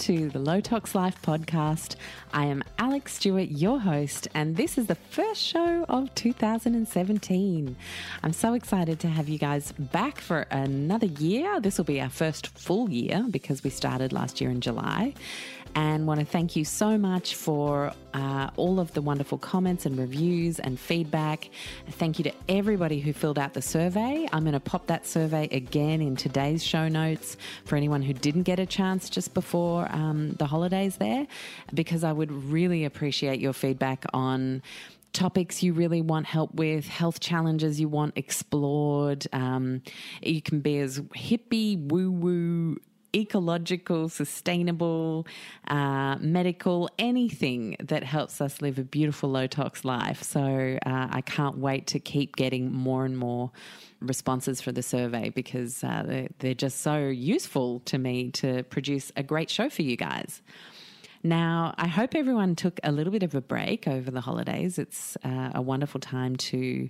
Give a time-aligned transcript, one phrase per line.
[0.00, 1.96] To the Low Tox Life podcast.
[2.32, 7.76] I am Alexx Stuart, your host, and this is the first show of 2017.
[8.22, 11.60] I'm so excited to have you guys back for another year.
[11.60, 15.12] This will be our first full year because we started last year in July
[15.74, 19.98] and want to thank you so much for uh, all of the wonderful comments and
[19.98, 21.50] reviews and feedback.
[21.90, 24.28] Thank you to everybody who filled out the survey.
[24.32, 28.42] I'm going to pop that survey again in today's show notes for anyone who didn't
[28.44, 31.26] get a chance just before um, the holidays there,
[31.72, 34.62] because I would really appreciate your feedback on
[35.12, 39.26] topics you really want help with, health challenges you want explored.
[39.32, 39.82] Um,
[40.22, 42.76] you can be as hippie, woo woo,
[43.14, 45.26] ecological, sustainable,
[45.68, 50.22] uh, medical, anything that helps us live a beautiful low tox life.
[50.22, 53.50] So uh, I can't wait to keep getting more and more
[54.00, 59.12] responses for the survey because uh, they're, they're just so useful to me to produce
[59.16, 60.42] a great show for you guys.
[61.22, 64.78] Now, I hope everyone took a little bit of a break over the holidays.
[64.78, 66.88] It's uh, a wonderful time to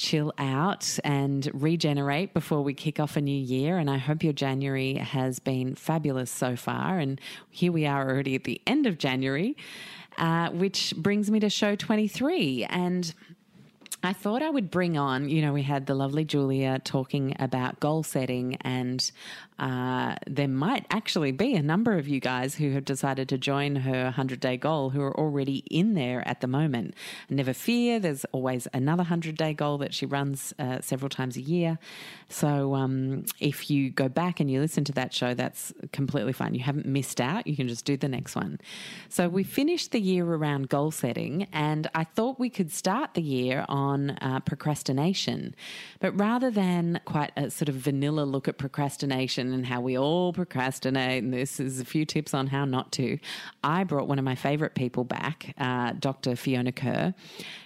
[0.00, 3.76] chill out and regenerate before we kick off a new year.
[3.76, 6.98] And I hope your January has been fabulous so far.
[6.98, 7.20] And
[7.50, 9.56] here we are already at the end of January,
[10.16, 12.64] uh, which brings me to show 23.
[12.64, 13.14] And
[14.02, 17.80] I thought I would bring on, you know, we had the lovely Julia talking about
[17.80, 19.12] goal setting, and
[19.60, 23.76] uh, there might actually be a number of you guys who have decided to join
[23.76, 26.94] her 100 day goal who are already in there at the moment.
[27.28, 31.42] Never fear, there's always another 100 day goal that she runs uh, several times a
[31.42, 31.78] year.
[32.30, 36.54] So um, if you go back and you listen to that show, that's completely fine.
[36.54, 38.60] You haven't missed out, you can just do the next one.
[39.10, 43.22] So we finished the year around goal setting, and I thought we could start the
[43.22, 45.54] year on uh, procrastination.
[45.98, 50.32] But rather than quite a sort of vanilla look at procrastination, and how we all
[50.32, 51.22] procrastinate.
[51.22, 53.18] And this is a few tips on how not to.
[53.62, 56.36] I brought one of my favorite people back, uh, Dr.
[56.36, 57.14] Fiona Kerr.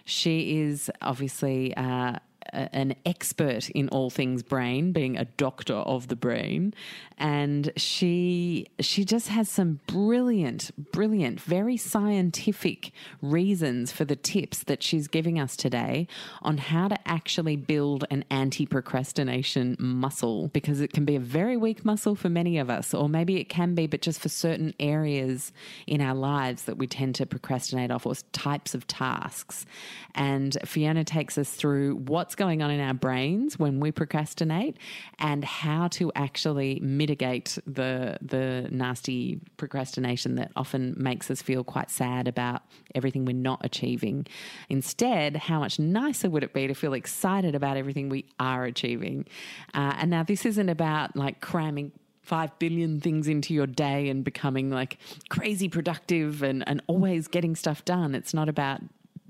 [0.04, 1.76] She is obviously.
[1.76, 2.18] Uh,
[2.52, 6.74] an expert in all things brain, being a doctor of the brain,
[7.18, 14.82] and she she just has some brilliant, brilliant, very scientific reasons for the tips that
[14.82, 16.06] she's giving us today
[16.42, 21.84] on how to actually build an anti-procrastination muscle because it can be a very weak
[21.84, 25.52] muscle for many of us, or maybe it can be, but just for certain areas
[25.86, 29.66] in our lives that we tend to procrastinate off or types of tasks.
[30.14, 34.76] And Fiona takes us through what's what's going on in our brains when we procrastinate
[35.20, 41.88] and how to actually mitigate the the nasty procrastination that often makes us feel quite
[41.92, 42.62] sad about
[42.92, 44.26] everything we're not achieving.
[44.68, 49.26] Instead, how much nicer would it be to feel excited about everything we are achieving?
[49.72, 54.24] Uh, and now this isn't about like cramming five billion things into your day and
[54.24, 58.12] becoming like crazy productive and, and always getting stuff done.
[58.12, 58.80] It's not about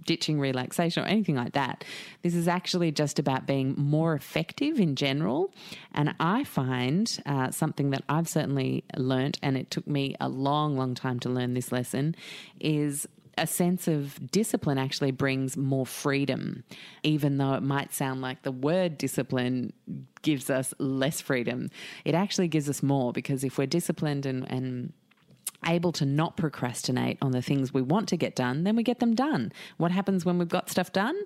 [0.05, 1.85] ditching relaxation or anything like that.
[2.23, 5.53] This is actually just about being more effective in general.
[5.93, 10.77] And I find uh, something that I've certainly learnt, and it took me a long,
[10.77, 12.15] long time to learn this lesson,
[12.61, 13.07] is
[13.37, 16.63] a sense of discipline actually brings more freedom,
[17.03, 19.73] even though it might sound like the word discipline
[20.23, 21.69] gives us less freedom.
[22.05, 24.93] It actually gives us more because if we're disciplined and, and
[25.67, 29.01] able to not procrastinate on the things we want to get done, then we get
[29.01, 29.53] them done.
[29.77, 31.17] What happens when we've got stuff done?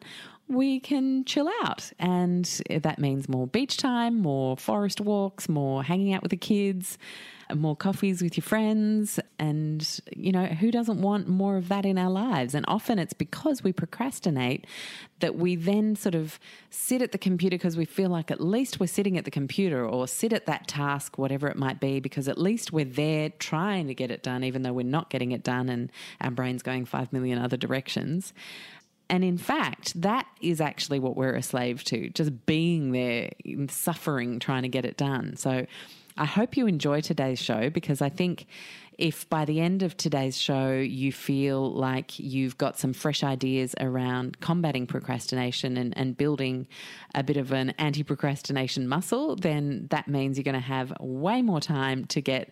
[0.48, 1.92] We can chill out.
[1.98, 6.98] And that means more beach time, more forest walks, more hanging out with the kids
[7.54, 9.20] more coffees with your friends.
[9.38, 12.54] And, you know, who doesn't want more of that in our lives?
[12.54, 14.66] And often it's because we procrastinate
[15.20, 16.38] that we then sort of
[16.70, 19.84] sit at the computer because we feel like at least we're sitting at the computer
[19.86, 23.86] or sit at that task, whatever it might be, because at least we're there trying
[23.88, 25.90] to get it done, even though we're not getting it done and
[26.20, 28.32] our brain's going five million other directions.
[29.10, 33.30] And in fact, that is actually what we're a slave to, just being there,
[33.70, 35.36] suffering, trying to get it done.
[35.36, 35.66] So
[36.18, 38.46] I hope you enjoy today's show because I think
[38.98, 43.76] if by the end of today's show you feel like you've got some fresh ideas
[43.80, 46.66] around combating procrastination and, and building
[47.14, 51.40] a bit of an anti procrastination muscle, then that means you're going to have way
[51.40, 52.50] more time to get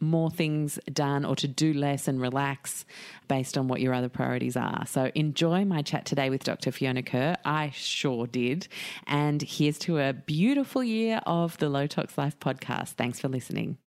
[0.00, 2.84] more things done or to do less and relax
[3.28, 4.84] based on what your other priorities are.
[4.86, 6.72] So enjoy my chat today with Dr.
[6.72, 7.36] Fiona Kerr.
[7.44, 8.68] I sure did.
[9.06, 12.90] And here's to a beautiful year of the Low Tox Life podcast.
[12.90, 13.78] Thanks for listening.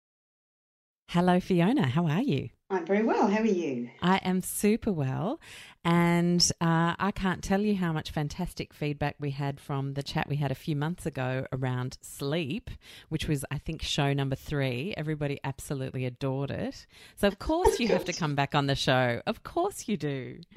[1.08, 1.86] Hello, Fiona.
[1.86, 2.48] How are you?
[2.68, 3.28] I'm very well.
[3.28, 3.90] How are you?
[4.02, 5.40] I am super well.
[5.84, 10.28] And uh, I can't tell you how much fantastic feedback we had from the chat
[10.28, 12.70] we had a few months ago around sleep,
[13.08, 14.94] which was, I think, show number three.
[14.96, 16.86] Everybody absolutely adored it.
[17.14, 19.22] So, of course, you have to come back on the show.
[19.28, 20.40] Of course, you do.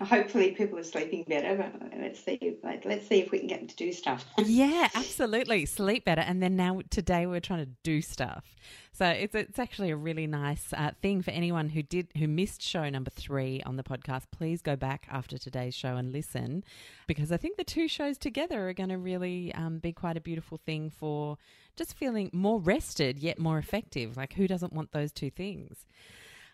[0.00, 3.68] hopefully people are sleeping better but let's see let's see if we can get them
[3.68, 4.24] to do stuff.
[4.38, 5.66] Yeah absolutely.
[5.66, 6.20] Sleep better.
[6.20, 8.56] And then now today we're trying to do stuff.
[8.92, 12.62] So it's it's actually a really nice uh, thing for anyone who did who missed
[12.62, 14.24] show number three on the podcast.
[14.30, 16.64] Please go back after today's show and listen
[17.06, 20.20] because i think the two shows together are going to really um, be quite a
[20.20, 21.38] beautiful thing for
[21.76, 24.16] just feeling more rested yet more effective.
[24.16, 25.86] Like who doesn't want those two things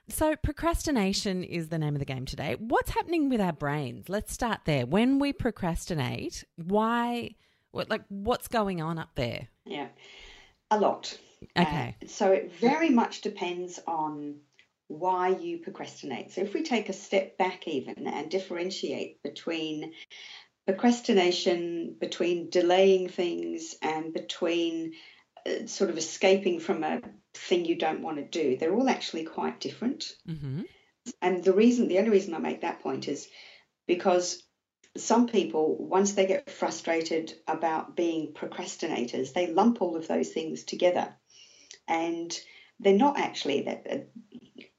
[0.09, 2.57] so, procrastination is the name of the game today.
[2.59, 4.09] What's happening with our brains?
[4.09, 4.85] Let's start there.
[4.85, 7.37] When we procrastinate, why,
[7.71, 9.49] what, like, what's going on up there?
[9.65, 9.89] Yeah,
[10.71, 11.17] a lot.
[11.57, 11.97] Okay.
[12.03, 14.37] Uh, so, it very much depends on
[14.89, 16.33] why you procrastinate.
[16.33, 19.93] So, if we take a step back even and differentiate between
[20.67, 24.97] procrastination, between delaying things, and between uh,
[25.67, 27.01] sort of escaping from a
[27.35, 28.57] thing you don't want to do.
[28.57, 30.13] They're all actually quite different.
[30.29, 30.63] Mm-hmm.
[31.21, 33.29] And the reason, the only reason I make that point is
[33.87, 34.43] because
[34.97, 40.65] some people, once they get frustrated about being procrastinators, they lump all of those things
[40.65, 41.15] together.
[41.87, 42.37] And
[42.81, 44.09] they're not actually that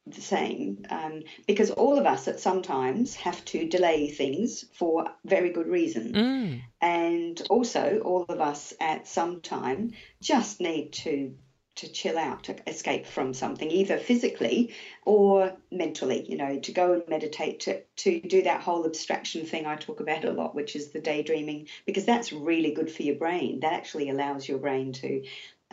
[0.07, 5.07] the same um, because all of us at some times have to delay things for
[5.25, 6.13] very good reason.
[6.13, 6.61] Mm.
[6.81, 11.35] And also, all of us at some time just need to
[11.75, 14.73] to chill out, to escape from something, either physically
[15.03, 19.65] or mentally, you know, to go and meditate, to, to do that whole abstraction thing
[19.65, 23.15] I talk about a lot, which is the daydreaming, because that's really good for your
[23.15, 23.59] brain.
[23.59, 25.23] That actually allows your brain to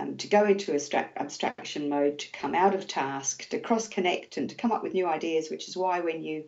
[0.03, 4.49] um, to go into abstraction mode, to come out of task, to cross connect, and
[4.51, 6.45] to come up with new ideas, which is why when you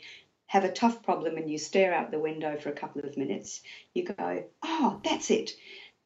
[0.46, 3.62] have a tough problem and you stare out the window for a couple of minutes,
[3.94, 5.52] you go, oh, that's it.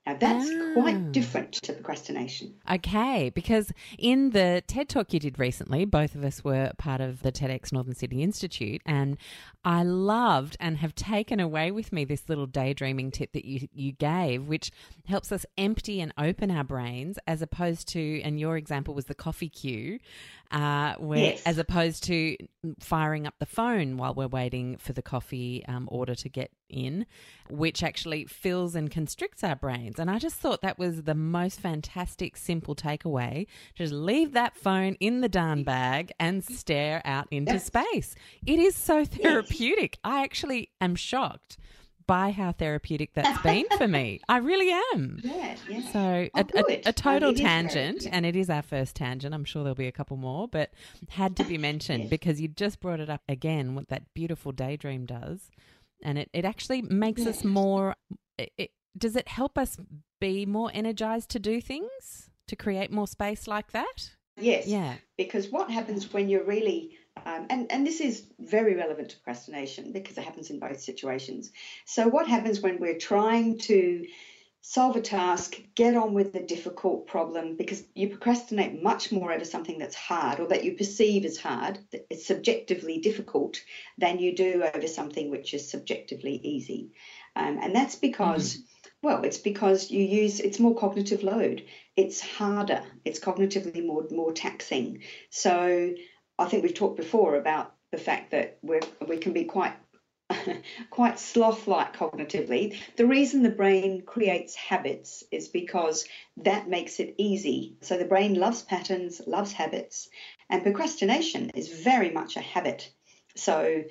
[0.09, 0.71] Now, that's ah.
[0.73, 2.55] quite different to procrastination.
[2.71, 7.21] Okay, because in the TED talk you did recently, both of us were part of
[7.23, 9.19] the TEDx Northern Sydney Institute, and
[9.65, 13.93] I loved and have taken away with me this little daydreaming tip that you, you
[13.93, 14.71] gave, which
[15.07, 19.15] helps us empty and open our brains as opposed to, and your example was the
[19.15, 19.99] coffee queue,
[20.51, 21.43] uh, where yes.
[21.45, 22.35] as opposed to
[22.81, 27.07] firing up the phone while we're waiting for the coffee um, order to get in,
[27.51, 29.99] which actually fills and constricts our brains.
[29.99, 33.47] And I just thought that was the most fantastic, simple takeaway.
[33.75, 37.67] Just leave that phone in the darn bag and stare out into yes.
[37.67, 38.15] space.
[38.47, 39.99] It is so therapeutic.
[40.05, 41.59] I actually am shocked
[42.09, 44.21] by how therapeutic that's been for me.
[44.29, 45.21] I really am.
[45.23, 45.93] Yeah, yeah.
[45.93, 49.33] So oh, a, a, a, total tangent, and it is our first tangent.
[49.33, 50.73] I'm sure there'll be a couple more, but
[51.11, 52.11] had to be mentioned yes.
[52.11, 53.77] because you just brought it up again.
[53.77, 55.51] What that beautiful daydream does,
[56.03, 57.95] and it it actually makes us more.
[58.39, 59.77] It, it, does it help us
[60.21, 64.11] be more energized to do things to create more space like that?
[64.37, 64.67] Yes.
[64.67, 64.95] Yeah.
[65.17, 69.93] Because what happens when you're really um, and, and this is very relevant to procrastination
[69.93, 71.51] because it happens in both situations.
[71.85, 74.07] So, what happens when we're trying to
[74.71, 79.47] solve a task, get on with a difficult problem, because you procrastinate much more over
[79.47, 83.63] something that's hard or that you perceive as hard, that it's subjectively difficult,
[83.97, 86.91] than you do over something which is subjectively easy.
[87.35, 88.57] Um, and that's because.
[88.57, 88.63] Mm-hmm.
[89.01, 91.65] Well, it's because you use it's more cognitive load.
[91.97, 92.83] It's harder.
[93.05, 95.05] It's cognitively more more taxing.
[95.31, 95.95] So
[96.37, 99.75] I think we've talked before about the fact that we we can be quite
[100.91, 102.79] quite sloth-like cognitively.
[102.97, 106.07] The reason the brain creates habits is because
[106.39, 107.77] that makes it easy.
[107.81, 110.09] So the brain loves patterns, loves habits,
[110.51, 112.91] and procrastination is very much a habit.
[113.37, 113.85] So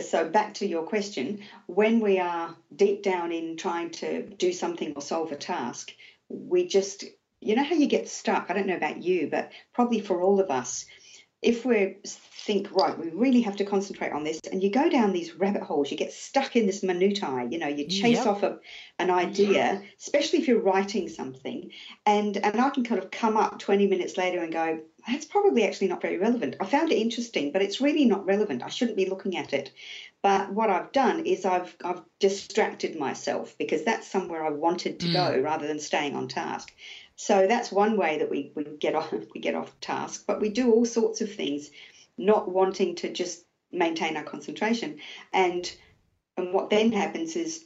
[0.00, 4.92] so back to your question, when we are deep down in trying to do something
[4.94, 5.92] or solve a task,
[6.28, 7.04] we just
[7.40, 8.46] you know how you get stuck.
[8.48, 10.86] I don't know about you, but probably for all of us,
[11.44, 15.12] if we think right we really have to concentrate on this and you go down
[15.12, 18.26] these rabbit holes you get stuck in this minutiae you know you chase yep.
[18.26, 18.58] off a,
[18.98, 21.70] an idea especially if you're writing something
[22.06, 25.66] and and i can kind of come up 20 minutes later and go that's probably
[25.66, 26.56] actually not very relevant.
[26.60, 28.62] I found it interesting but it's really not relevant.
[28.62, 29.70] I shouldn't be looking at it.
[30.22, 35.06] But what i've done is i've i've distracted myself because that's somewhere i wanted to
[35.06, 35.12] mm.
[35.12, 36.72] go rather than staying on task
[37.16, 40.24] so that's one way that we, we get off we get off task.
[40.26, 41.70] But we do all sorts of things,
[42.18, 44.98] not wanting to just maintain our concentration.
[45.32, 45.70] And
[46.36, 47.64] and what then happens is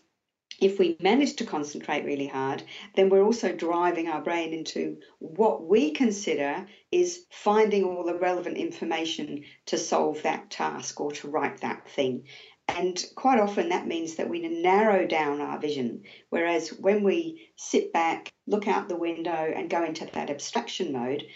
[0.61, 2.65] if we manage to concentrate really hard,
[2.97, 8.57] then we're also driving our brain into what we consider is finding all the relevant
[8.57, 12.25] information to solve that task or to write that thing.
[12.69, 16.05] And quite often that means that we narrow down our vision.
[16.29, 21.27] Whereas when we sit back, look out the window, and go into that abstraction mode,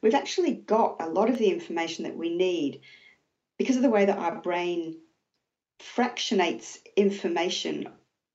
[0.00, 2.82] we've actually got a lot of the information that we need
[3.58, 4.98] because of the way that our brain
[5.80, 7.88] fractionates information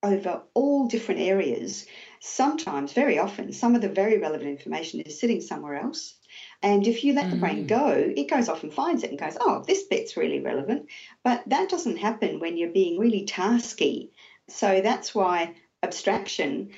[0.04, 1.86] over all different areas.
[2.20, 6.17] Sometimes, very often, some of the very relevant information is sitting somewhere else.
[6.62, 7.32] And if you let mm.
[7.32, 7.68] the brain mm.
[7.68, 10.88] go, it goes off and finds it and goes, oh, this bit's really relevant.
[11.24, 14.10] But that doesn't happen when you're being really tasky.
[14.50, 16.72] So that's why abstraction,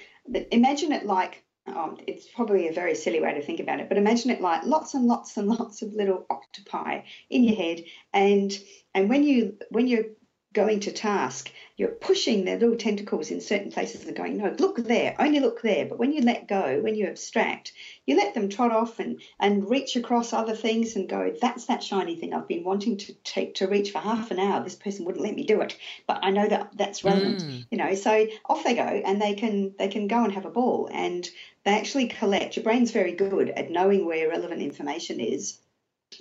[0.52, 3.98] imagine it like, oh, it's probably a very silly way to think about it, but
[3.98, 7.84] imagine it like lots and lots and lots of little octopi in your head.
[8.14, 8.58] And
[8.94, 10.06] and when you when you're
[10.54, 14.78] going to task, you're pushing their little tentacles in certain places and going, no, look
[14.78, 15.86] there, only look there.
[15.86, 17.72] But when you let go, when you abstract,
[18.06, 21.84] you let them trot off and, and reach across other things and go, that's that
[21.84, 24.64] shiny thing I've been wanting to take to reach for half an hour.
[24.64, 25.78] This person wouldn't let me do it,
[26.08, 27.66] but I know that that's relevant, mm.
[27.70, 27.94] you know.
[27.94, 31.30] So off they go, and they can they can go and have a ball, and
[31.64, 32.56] they actually collect.
[32.56, 35.60] Your brain's very good at knowing where relevant information is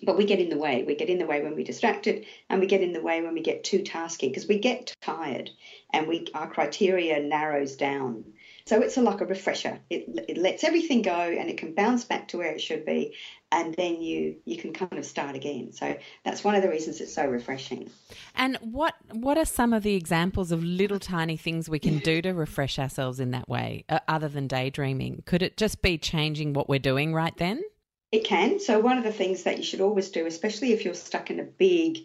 [0.03, 0.85] but we get in the way.
[0.87, 3.35] We get in the way when we're distracted, and we get in the way when
[3.35, 5.51] we get too tasky because we get tired,
[5.93, 8.25] and we our criteria narrows down.
[8.67, 9.81] So it's a, like a refresher.
[9.89, 13.15] It, it lets everything go, and it can bounce back to where it should be,
[13.51, 15.73] and then you you can kind of start again.
[15.73, 17.91] So that's one of the reasons it's so refreshing.
[18.35, 22.21] And what what are some of the examples of little tiny things we can do
[22.23, 25.23] to refresh ourselves in that way, uh, other than daydreaming?
[25.25, 27.63] Could it just be changing what we're doing right then?
[28.11, 28.59] It can.
[28.59, 31.41] So one of the things that you should always do, especially if you're stuck in
[31.41, 31.99] a big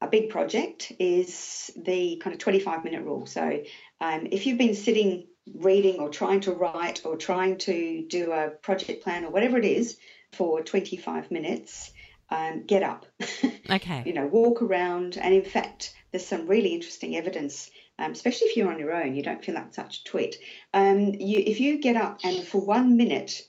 [0.00, 3.26] a big project, is the kind of 25 minute rule.
[3.26, 3.62] So
[4.00, 8.50] um, if you've been sitting reading or trying to write or trying to do a
[8.50, 9.96] project plan or whatever it is
[10.32, 11.92] for 25 minutes,
[12.30, 13.06] um, get up.
[13.70, 14.02] Okay.
[14.06, 15.18] you know, walk around.
[15.18, 19.14] And in fact, there's some really interesting evidence, um, especially if you're on your own,
[19.14, 20.36] you don't feel like such a twit.
[20.72, 23.42] Um, you, if you get up and for one minute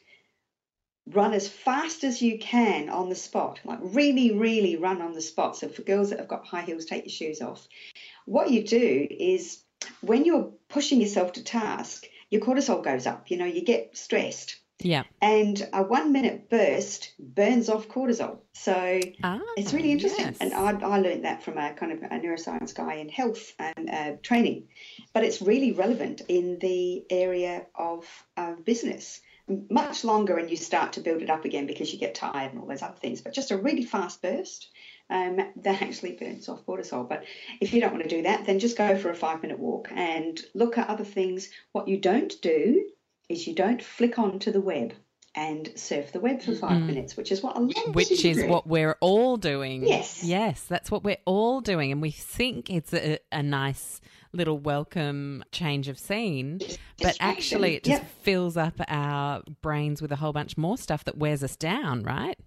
[1.11, 5.21] run as fast as you can on the spot, like really, really run on the
[5.21, 5.57] spot.
[5.57, 7.67] So for girls that have got high heels, take your shoes off.
[8.25, 9.63] What you do is
[10.01, 13.31] when you're pushing yourself to task, your cortisol goes up.
[13.31, 14.57] You know, you get stressed.
[14.81, 15.03] Yeah.
[15.21, 18.39] And a one minute burst burns off cortisol.
[18.53, 20.27] So ah, it's really interesting.
[20.27, 20.37] Yes.
[20.39, 23.89] And I, I learned that from a kind of a neuroscience guy in health and
[23.89, 24.67] uh, training.
[25.13, 28.05] But it's really relevant in the area of
[28.37, 29.19] uh, business
[29.69, 32.61] much longer and you start to build it up again because you get tired and
[32.61, 33.21] all those other things.
[33.21, 34.69] But just a really fast burst
[35.09, 37.07] um, that actually burns off cortisol.
[37.07, 37.23] But
[37.59, 39.89] if you don't want to do that, then just go for a five minute walk
[39.91, 41.49] and look at other things.
[41.71, 42.85] What you don't do
[43.27, 44.93] is you don't flick onto the web
[45.35, 48.37] and surf the web for 5 mm minutes, which is what a lot which is
[48.37, 48.47] do.
[48.47, 49.87] what we're all doing.
[49.87, 54.57] Yes, yes, that's what we're all doing, and we think it's a, a nice little
[54.57, 56.59] welcome change of scene,
[57.01, 58.11] but actually it just yep.
[58.21, 62.37] fills up our brains with a whole bunch more stuff that wears us down, right?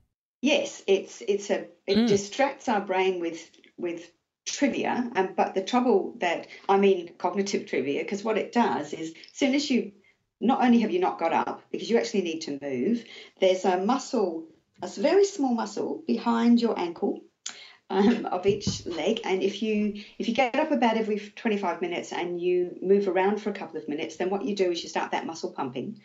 [0.41, 2.09] Yes, it's it's a it mm.
[2.09, 4.11] distracts our brain with with
[4.45, 9.11] trivia, and but the trouble that I mean cognitive trivia, because what it does is
[9.11, 9.93] as soon as you
[10.41, 13.05] not only have you not got up because you actually need to move,
[13.41, 14.49] there's a muscle,
[14.83, 17.21] a very small muscle behind your ankle
[17.93, 19.21] um, of each leg.
[19.25, 23.41] And if you if you get up about every 25 minutes and you move around
[23.41, 26.01] for a couple of minutes, then what you do is you start that muscle pumping.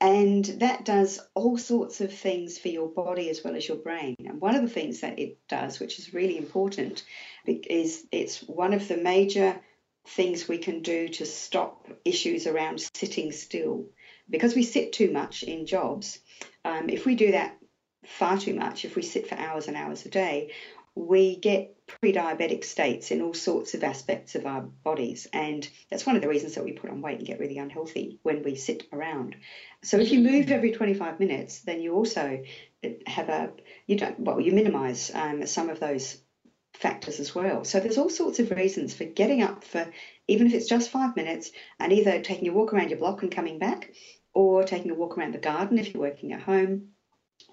[0.00, 4.14] And that does all sorts of things for your body as well as your brain.
[4.26, 7.04] And one of the things that it does, which is really important,
[7.46, 9.60] is it's one of the major
[10.06, 13.86] things we can do to stop issues around sitting still.
[14.28, 16.18] Because we sit too much in jobs,
[16.64, 17.56] um, if we do that
[18.06, 20.50] far too much, if we sit for hours and hours a day,
[20.94, 25.26] we get pre-diabetic states in all sorts of aspects of our bodies.
[25.32, 28.20] And that's one of the reasons that we put on weight and get really unhealthy
[28.22, 29.36] when we sit around.
[29.82, 32.42] So if you move every 25 minutes then you also
[33.06, 33.50] have a
[33.86, 36.18] you don't well you minimize um, some of those
[36.74, 37.64] factors as well.
[37.64, 39.86] So there's all sorts of reasons for getting up for
[40.26, 43.30] even if it's just five minutes and either taking a walk around your block and
[43.30, 43.92] coming back
[44.32, 46.93] or taking a walk around the garden if you're working at home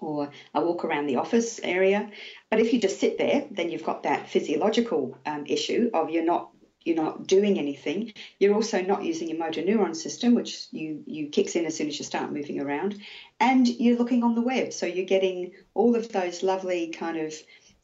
[0.02, 2.10] or a walk around the office area.
[2.50, 6.24] But if you just sit there, then you've got that physiological um, issue of you're
[6.24, 6.50] not
[6.84, 8.12] you're not doing anything.
[8.40, 11.88] You're also not using your motor neuron system, which you you kicks in as soon
[11.88, 13.00] as you start moving around,
[13.38, 17.34] and you're looking on the web, so you're getting all of those lovely kind of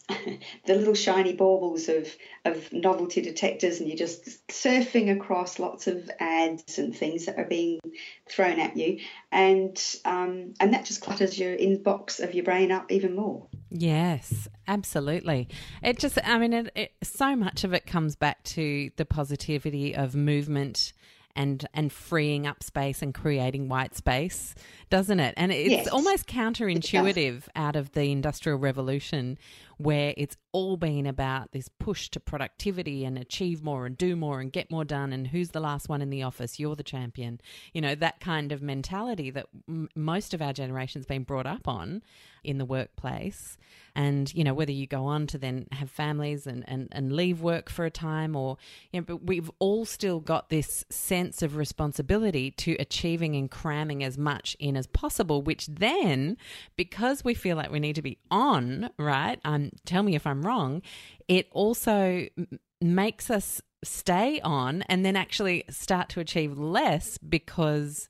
[0.65, 2.09] the little shiny baubles of,
[2.47, 7.45] of novelty detectors, and you're just surfing across lots of ads and things that are
[7.45, 7.79] being
[8.27, 9.01] thrown at you,
[9.31, 13.47] and um, and that just clutters your inbox of your brain up even more.
[13.71, 15.49] Yes, absolutely.
[15.83, 19.95] It just, I mean, it, it, so much of it comes back to the positivity
[19.95, 20.95] of movement
[21.37, 24.55] and and freeing up space and creating white space,
[24.91, 25.35] doesn't it?
[25.37, 25.89] And it's yes.
[25.89, 29.39] almost counterintuitive it out of the industrial revolution
[29.79, 34.41] where it's all been about this push to productivity and achieve more and do more
[34.41, 36.59] and get more done and who's the last one in the office?
[36.59, 37.41] You're the champion.
[37.73, 41.67] You know that kind of mentality that m- most of our generation's been brought up
[41.67, 42.03] on
[42.45, 43.57] in the workplace.
[43.95, 47.41] And you know whether you go on to then have families and, and, and leave
[47.41, 48.57] work for a time or
[48.93, 54.05] you know but we've all still got this sense of responsibility to achieving and cramming
[54.05, 56.37] as much in as possible which then
[56.77, 60.43] because we feel like we need to be on right um, tell me if i'm
[60.43, 60.83] wrong
[61.29, 68.09] it also m- makes us stay on and then actually start to achieve less because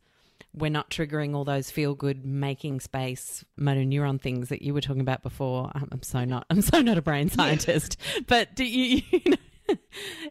[0.54, 4.80] we're not triggering all those feel good making space motor neuron things that you were
[4.80, 5.70] talking about before.
[5.74, 7.96] I'm, I'm so not I'm so not a brain scientist,
[8.26, 9.76] but do you, you know,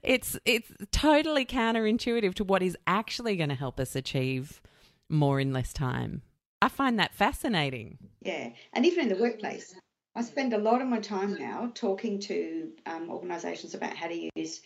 [0.03, 4.61] it's it's totally counterintuitive to what is actually going to help us achieve
[5.09, 6.23] more in less time.
[6.61, 7.99] I find that fascinating.
[8.21, 9.75] Yeah, and even in the workplace,
[10.17, 14.29] I spend a lot of my time now talking to um, organisations about how to
[14.35, 14.61] use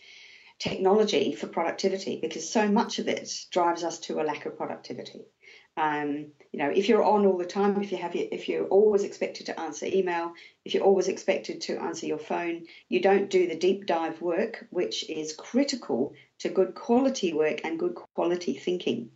[0.58, 5.20] technology for productivity because so much of it drives us to a lack of productivity.
[5.76, 9.04] Um, you know, if you're on all the time, if you have if you're always
[9.04, 10.32] expected to answer email,
[10.64, 14.66] if you're always expected to answer your phone, you don't do the deep dive work,
[14.70, 19.10] which is critical to good quality work and good quality thinking,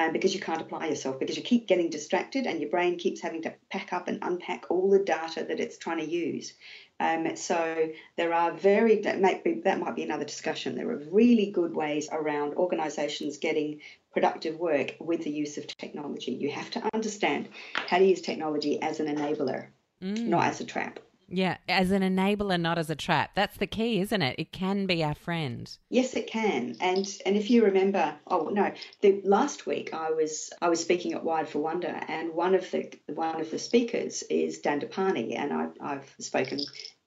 [0.00, 3.20] um, because you can't apply yourself because you keep getting distracted and your brain keeps
[3.20, 6.54] having to pack up and unpack all the data that it's trying to use.
[6.98, 10.74] Um, so there are very that might be that might be another discussion.
[10.74, 13.80] There are really good ways around organisations getting
[14.12, 16.32] productive work with the use of technology.
[16.32, 19.66] You have to understand how to use technology as an enabler,
[20.02, 20.24] mm.
[20.24, 20.98] not as a trap.
[21.32, 23.30] Yeah, as an enabler, not as a trap.
[23.36, 24.34] That's the key, isn't it?
[24.38, 25.70] It can be our friend.
[25.88, 26.76] Yes, it can.
[26.80, 31.12] And and if you remember, oh no, the last week I was I was speaking
[31.12, 35.52] at Wired for Wonder, and one of the one of the speakers is Dandapani, and
[35.52, 36.58] I, I've spoken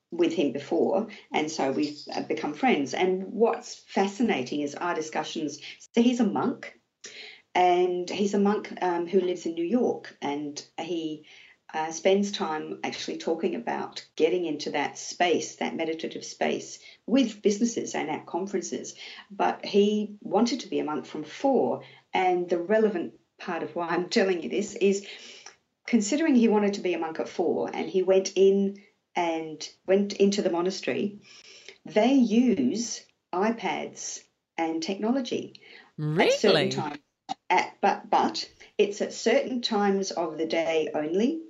[0.10, 2.94] with him before, and so we've become friends.
[2.94, 5.60] And what's fascinating is our discussions.
[5.96, 6.80] So he's a monk,
[7.54, 11.26] and he's a monk um, who lives in New York, and he
[11.74, 17.96] uh, spends time actually talking about getting into that space, that meditative space, with businesses
[17.96, 18.94] and at conferences.
[19.32, 21.82] But he wanted to be a monk from four,
[22.14, 25.06] and the relevant part of why I'm telling you this is
[25.88, 28.78] considering he wanted to be a monk at four, and he went in
[29.16, 31.20] and went into the monastery.
[31.86, 33.02] They use
[33.34, 34.20] iPads
[34.58, 35.60] and technology
[35.98, 36.30] really?
[36.30, 36.98] at certain times
[37.50, 41.42] at, but but it's at certain times of the day only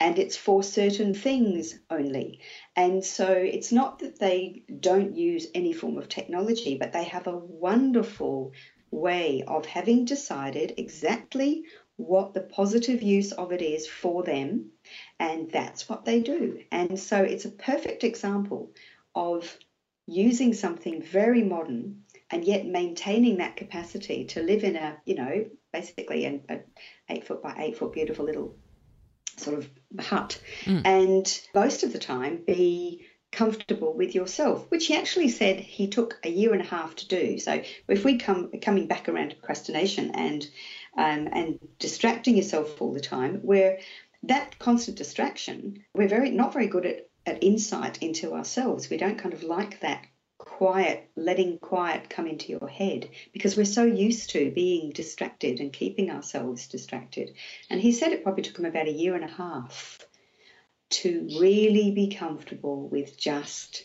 [0.00, 2.40] and it's for certain things only.
[2.74, 7.26] And so it's not that they don't use any form of technology, but they have
[7.26, 8.52] a wonderful
[8.90, 11.64] way of having decided exactly
[11.96, 14.70] what the positive use of it is for them,
[15.18, 16.60] and that's what they do.
[16.72, 18.72] And so it's a perfect example
[19.14, 19.58] of
[20.06, 25.44] using something very modern and yet maintaining that capacity to live in a, you know,
[25.72, 26.42] basically an
[27.10, 28.56] eight foot by eight foot beautiful little
[29.36, 30.82] sort of hut, mm.
[30.84, 36.18] and most of the time be comfortable with yourself, which he actually said he took
[36.24, 37.38] a year and a half to do.
[37.38, 40.46] So if we come coming back around to procrastination and
[40.96, 43.78] um, and distracting yourself all the time, where
[44.24, 48.90] that constant distraction, we're very not very good at, at insight into ourselves.
[48.90, 50.04] We don't kind of like that
[50.40, 55.72] quiet, letting quiet come into your head because we're so used to being distracted and
[55.72, 57.34] keeping ourselves distracted.
[57.68, 59.98] And he said it probably took him about a year and a half
[60.90, 63.84] to really be comfortable with just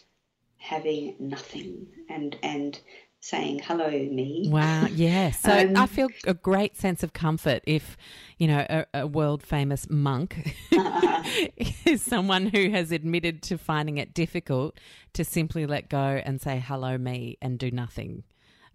[0.57, 2.79] having nothing and and
[3.25, 4.47] saying hello me.
[4.51, 5.31] Wow yeah.
[5.31, 7.97] So um, i feel a great sense of comfort if
[8.37, 11.23] you know a, a world famous monk uh,
[11.85, 14.79] is someone who has admitted to finding it difficult
[15.13, 18.23] to simply let go and say hello me and do nothing.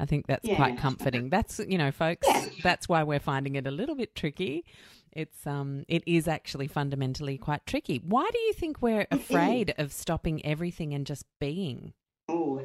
[0.01, 0.57] I think that's yeah.
[0.57, 1.31] quite comforting.
[1.31, 2.47] That's you know folks yeah.
[2.63, 4.65] that's why we're finding it a little bit tricky.
[5.13, 8.03] It's um it is actually fundamentally quite tricky.
[8.05, 11.93] Why do you think we're afraid of stopping everything and just being?
[12.29, 12.63] Oh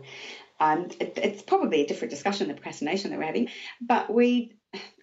[0.60, 3.50] um, it, it's probably a different discussion, the procrastination that we're having,
[3.82, 4.56] but we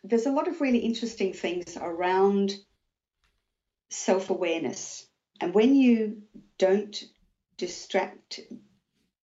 [0.04, 2.54] there's a lot of really interesting things around
[3.90, 5.06] self awareness.
[5.40, 6.22] And when you
[6.58, 7.02] don't
[7.56, 8.40] distract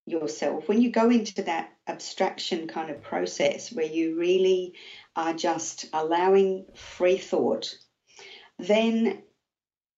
[0.05, 4.75] yourself, when you go into that abstraction kind of process where you really
[5.15, 7.73] are just allowing free thought,
[8.57, 9.23] then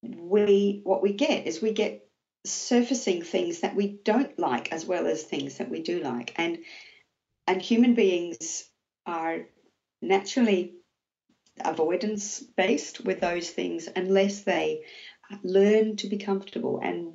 [0.01, 2.07] we what we get is we get
[2.45, 6.33] surfacing things that we don't like as well as things that we do like.
[6.37, 6.59] And
[7.47, 8.65] and human beings
[9.05, 9.47] are
[10.01, 10.75] naturally
[11.63, 14.83] avoidance based with those things unless they
[15.43, 16.79] learn to be comfortable.
[16.81, 17.13] And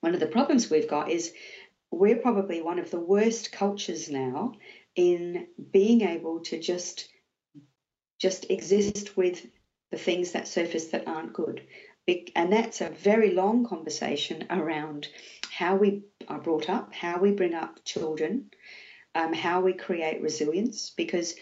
[0.00, 1.32] one of the problems we've got is
[1.90, 4.52] we're probably one of the worst cultures now
[4.94, 7.08] in being able to just
[8.18, 9.46] just exist with
[9.90, 11.62] the things that surface that aren't good.
[12.34, 15.08] And that's a very long conversation around
[15.50, 18.50] how we are brought up, how we bring up children,
[19.14, 20.90] um, how we create resilience.
[20.90, 21.34] Because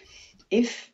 [0.50, 0.90] if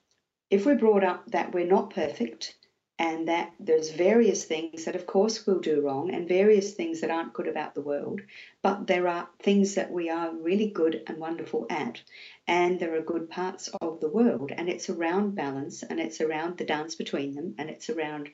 [0.51, 2.55] if we're brought up that we're not perfect
[2.99, 7.11] and that there's various things that of course we'll do wrong and various things that
[7.11, 8.21] aren't good about the world
[8.63, 12.03] but there are things that we are really good and wonderful at
[12.47, 16.59] and there are good parts of the world and it's around balance and it's around
[16.59, 18.29] the dance between them and it's around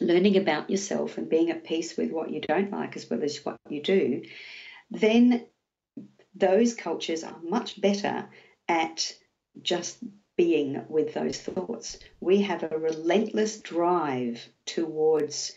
[0.00, 3.38] learning about yourself and being at peace with what you don't like as well as
[3.44, 4.22] what you do
[4.90, 5.44] then
[6.34, 8.28] those cultures are much better
[8.68, 9.12] at
[9.60, 9.98] just
[10.36, 11.98] being with those thoughts.
[12.20, 15.52] We have a relentless drive towards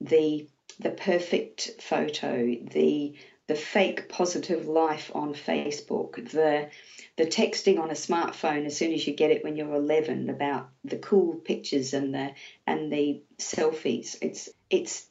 [0.00, 3.14] the the perfect photo, the
[3.52, 6.70] the fake positive life on Facebook, the
[7.18, 10.70] the texting on a smartphone as soon as you get it when you're 11 about
[10.84, 12.32] the cool pictures and the
[12.66, 14.16] and the selfies.
[14.22, 15.06] It's it's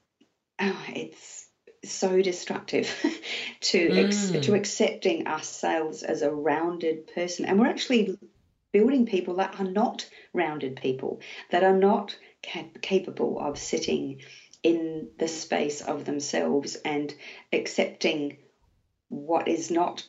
[0.60, 1.48] oh, it's
[1.86, 2.90] so destructive
[3.60, 4.06] to mm.
[4.06, 8.18] ex, to accepting ourselves as a rounded person, and we're actually
[8.72, 14.22] building people that are not rounded people, that are not cap- capable of sitting
[14.64, 17.14] in the space of themselves and
[17.52, 18.38] accepting
[19.10, 20.06] what is not,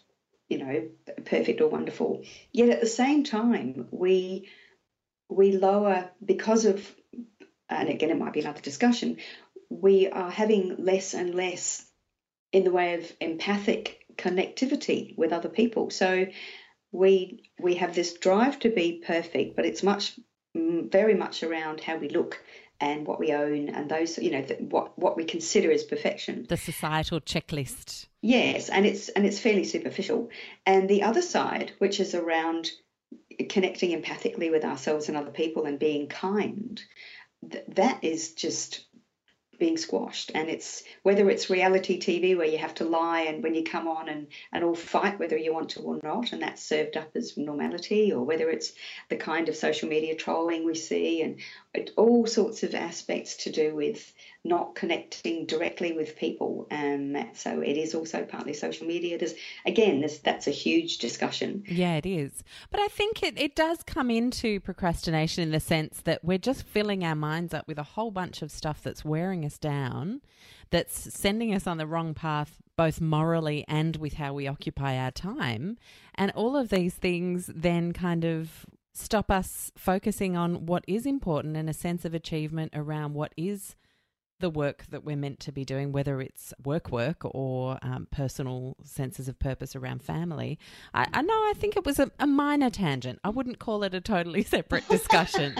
[0.49, 0.89] you know,
[1.25, 2.25] perfect or wonderful.
[2.53, 4.49] Yet at the same time, we
[5.29, 6.95] we lower because of,
[7.69, 9.17] and again, it might be another discussion.
[9.71, 11.85] We are having less and less
[12.53, 15.91] in the way of empathic connectivity with other people.
[15.91, 16.27] So
[16.93, 20.19] we we have this drive to be perfect, but it's much
[20.55, 22.43] very much around how we look
[22.83, 26.45] and what we own and those you know what what we consider as perfection.
[26.49, 28.09] The societal checklist.
[28.21, 30.31] Yes, and it's and it's fairly superficial.
[30.67, 32.71] And the other side, which is around
[33.49, 36.83] connecting empathically with ourselves and other people and being kind,
[37.51, 38.85] th- that is just
[39.63, 43.55] being squashed and it's whether it's reality TV where you have to lie and when
[43.55, 46.61] you come on and, and all fight whether you want to or not and that's
[46.61, 48.73] served up as normality or whether it's
[49.09, 51.39] the kind of social media trolling we see and
[51.97, 54.13] all sorts of aspects to do with
[54.45, 56.67] not connecting directly with people.
[56.71, 59.19] Um, so it is also partly social media.
[59.19, 61.65] There's again, there's, that's a huge discussion.
[61.67, 62.43] Yeah, it is.
[62.71, 66.65] But I think it, it does come into procrastination in the sense that we're just
[66.65, 70.21] filling our minds up with a whole bunch of stuff that's wearing us down,
[70.71, 75.11] that's sending us on the wrong path, both morally and with how we occupy our
[75.11, 75.79] time.
[76.17, 81.57] And all of these things then kind of stop us focusing on what is important
[81.57, 83.77] and a sense of achievement around what is
[84.43, 88.77] the work that we're meant to be doing, whether it's work work or um, personal
[88.85, 90.59] senses of purpose around family.
[90.93, 93.21] I, I know I think it was a, a, minor tangent.
[93.25, 95.55] I wouldn't call it a totally separate discussion.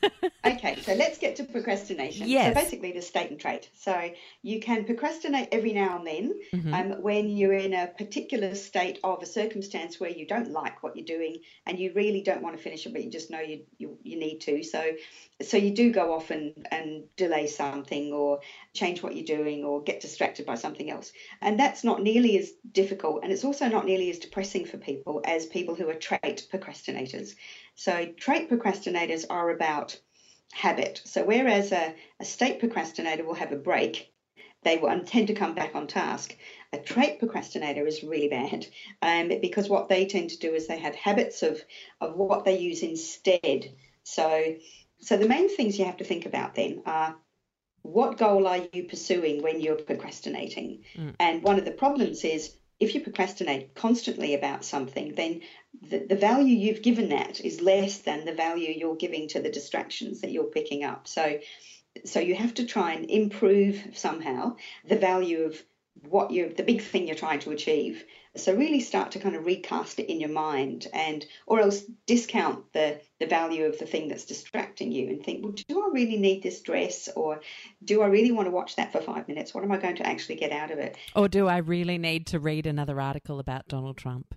[0.44, 2.28] okay, so let's get to procrastination.
[2.28, 2.54] Yes.
[2.54, 3.70] So basically, the state and trait.
[3.74, 4.10] So
[4.42, 6.74] you can procrastinate every now and then mm-hmm.
[6.74, 10.96] um, when you're in a particular state of a circumstance where you don't like what
[10.96, 13.62] you're doing and you really don't want to finish it, but you just know you
[13.78, 14.62] you, you need to.
[14.62, 14.92] So
[15.40, 18.40] so you do go off and, and delay something or
[18.74, 21.12] change what you're doing or get distracted by something else.
[21.40, 25.22] And that's not nearly as difficult and it's also not nearly as depressing for people
[25.24, 27.34] as people who are trait procrastinators.
[27.74, 29.98] So trait procrastinators are about
[30.52, 31.00] habit.
[31.04, 34.12] So whereas a, a state procrastinator will have a break,
[34.62, 36.36] they will tend to come back on task.
[36.72, 38.66] A trait procrastinator is really bad
[39.02, 41.60] um, because what they tend to do is they have habits of,
[42.00, 43.72] of what they use instead.
[44.02, 44.56] So
[45.00, 47.16] so the main things you have to think about then are
[47.82, 50.84] what goal are you pursuing when you're procrastinating?
[50.96, 51.14] Mm.
[51.18, 55.40] And one of the problems is if you procrastinate constantly about something, then
[55.82, 59.50] the, the value you've given that is less than the value you're giving to the
[59.50, 61.08] distractions that you're picking up.
[61.08, 61.38] So
[62.04, 65.60] so you have to try and improve somehow the value of
[66.08, 68.04] what you're the big thing you're trying to achieve
[68.36, 72.72] So really start to kind of recast it in your mind and or else discount
[72.72, 76.16] the the value of the thing that's distracting you and think, well, do I really
[76.16, 77.40] need this dress or
[77.84, 79.52] do I really want to watch that for five minutes?
[79.52, 80.96] What am I going to actually get out of it?
[81.16, 84.34] Or do I really need to read another article about Donald Trump?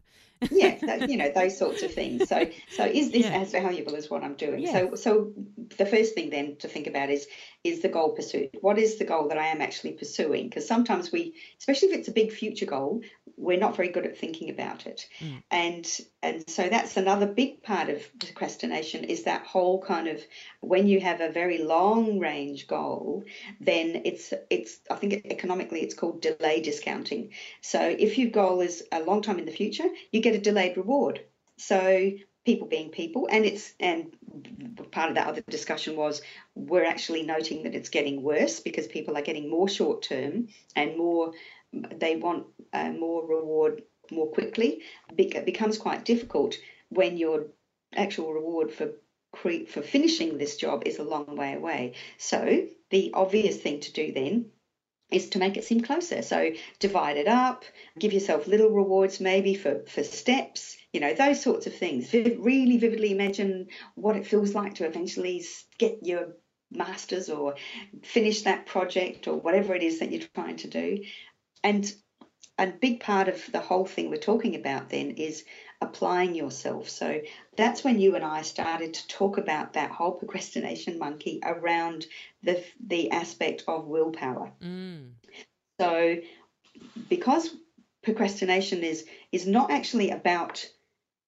[0.50, 2.28] Yeah, that, you know those sorts of things.
[2.28, 3.41] So, so is this yeah.
[3.41, 4.63] as valuable as what I'm doing?
[4.63, 4.71] Yeah.
[4.71, 5.34] So, so
[5.78, 7.28] the first thing then to think about is
[7.63, 8.50] is the goal pursuit.
[8.62, 10.50] What is the goal that I am actually pursuing?
[10.50, 13.02] Because sometimes we, especially if it's a big future goal,
[13.38, 15.08] we're not very good at thinking about it,
[15.52, 15.88] and
[16.24, 20.21] and so that's another big part of procrastination is that whole kind of
[20.62, 23.24] when you have a very long range goal,
[23.60, 27.32] then it's it's I think economically it's called delay discounting.
[27.62, 30.77] So if your goal is a long time in the future, you get a delayed
[30.77, 31.21] reward.
[31.57, 32.11] So
[32.45, 34.15] people being people and it's and
[34.91, 36.21] part of that other discussion was
[36.55, 40.97] we're actually noting that it's getting worse because people are getting more short term and
[40.97, 41.33] more
[41.71, 44.81] they want uh, more reward more quickly
[45.17, 46.55] it becomes quite difficult
[46.89, 47.45] when your
[47.95, 48.89] actual reward for
[49.67, 54.11] for finishing this job is a long way away so the obvious thing to do
[54.11, 54.45] then
[55.12, 56.21] is to make it seem closer.
[56.21, 57.65] So divide it up,
[58.00, 62.12] give yourself little rewards maybe for, for steps, you know, those sorts of things.
[62.13, 65.43] Really vividly imagine what it feels like to eventually
[65.78, 66.36] get your
[66.71, 67.56] master's or
[68.04, 71.04] finish that project or whatever it is that you're trying to do.
[71.63, 71.93] And
[72.58, 75.43] a big part of the whole thing we're talking about then is
[75.82, 76.89] applying yourself.
[76.89, 77.22] So
[77.58, 82.06] that's when you and I started to talk about that whole procrastination monkey around
[82.44, 84.52] the the aspect of willpower.
[84.62, 85.12] Mm.
[85.80, 86.17] So
[87.10, 87.56] because
[88.04, 90.65] procrastination is is not actually about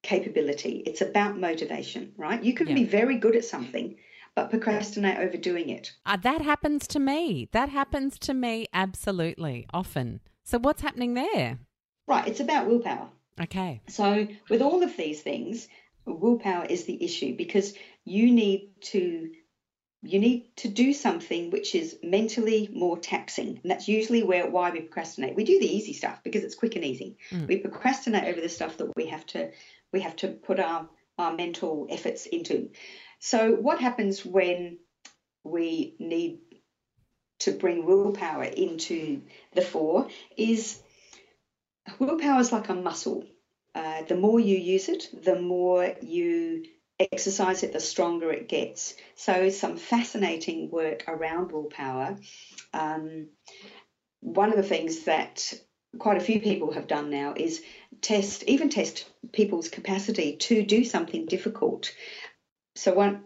[0.02, 2.42] capability, it's about motivation, right?
[2.42, 2.74] You can yeah.
[2.74, 3.96] be very good at something
[4.34, 5.92] but procrastinate over doing it.
[6.04, 7.48] Uh, that happens to me.
[7.52, 10.20] That happens to me absolutely often.
[10.42, 11.58] So what's happening there?
[12.06, 13.08] Right, it's about willpower.
[13.40, 13.82] Okay.
[13.88, 15.68] So, with all of these things,
[16.06, 19.30] willpower is the issue because you need to
[20.02, 24.70] you need to do something which is mentally more taxing and that's usually where why
[24.70, 27.46] we procrastinate we do the easy stuff because it's quick and easy mm.
[27.48, 29.50] we procrastinate over the stuff that we have to
[29.92, 32.70] we have to put our our mental efforts into
[33.18, 34.78] so what happens when
[35.42, 36.38] we need
[37.38, 39.22] to bring willpower into
[39.54, 40.80] the fore is
[41.98, 43.24] willpower is like a muscle.
[43.74, 46.64] Uh, the more you use it, the more you
[47.12, 48.94] exercise it, the stronger it gets.
[49.16, 52.16] So, some fascinating work around willpower.
[52.72, 53.28] Um,
[54.20, 55.54] one of the things that
[55.98, 57.62] quite a few people have done now is
[58.00, 61.94] test, even test people's capacity to do something difficult.
[62.76, 63.24] So, one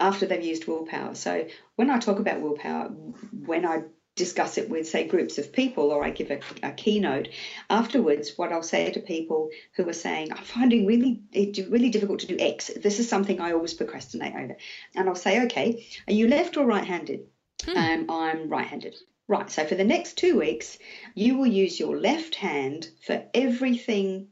[0.00, 1.14] after they've used willpower.
[1.14, 2.88] So, when I talk about willpower,
[3.32, 3.82] when I
[4.14, 7.28] discuss it with, say, groups of people, or I give a, a, keynote.
[7.70, 12.20] Afterwards, what I'll say to people who are saying, I'm finding really it really difficult
[12.20, 12.70] to do X.
[12.82, 14.56] This is something I always procrastinate over.
[14.94, 17.26] And I'll say, okay, are you left or right-handed?
[17.64, 17.76] Hmm.
[17.76, 18.96] Um, I'm right-handed.
[19.28, 19.50] Right.
[19.50, 20.78] So for the next two weeks,
[21.14, 24.28] you will use your left hand for everything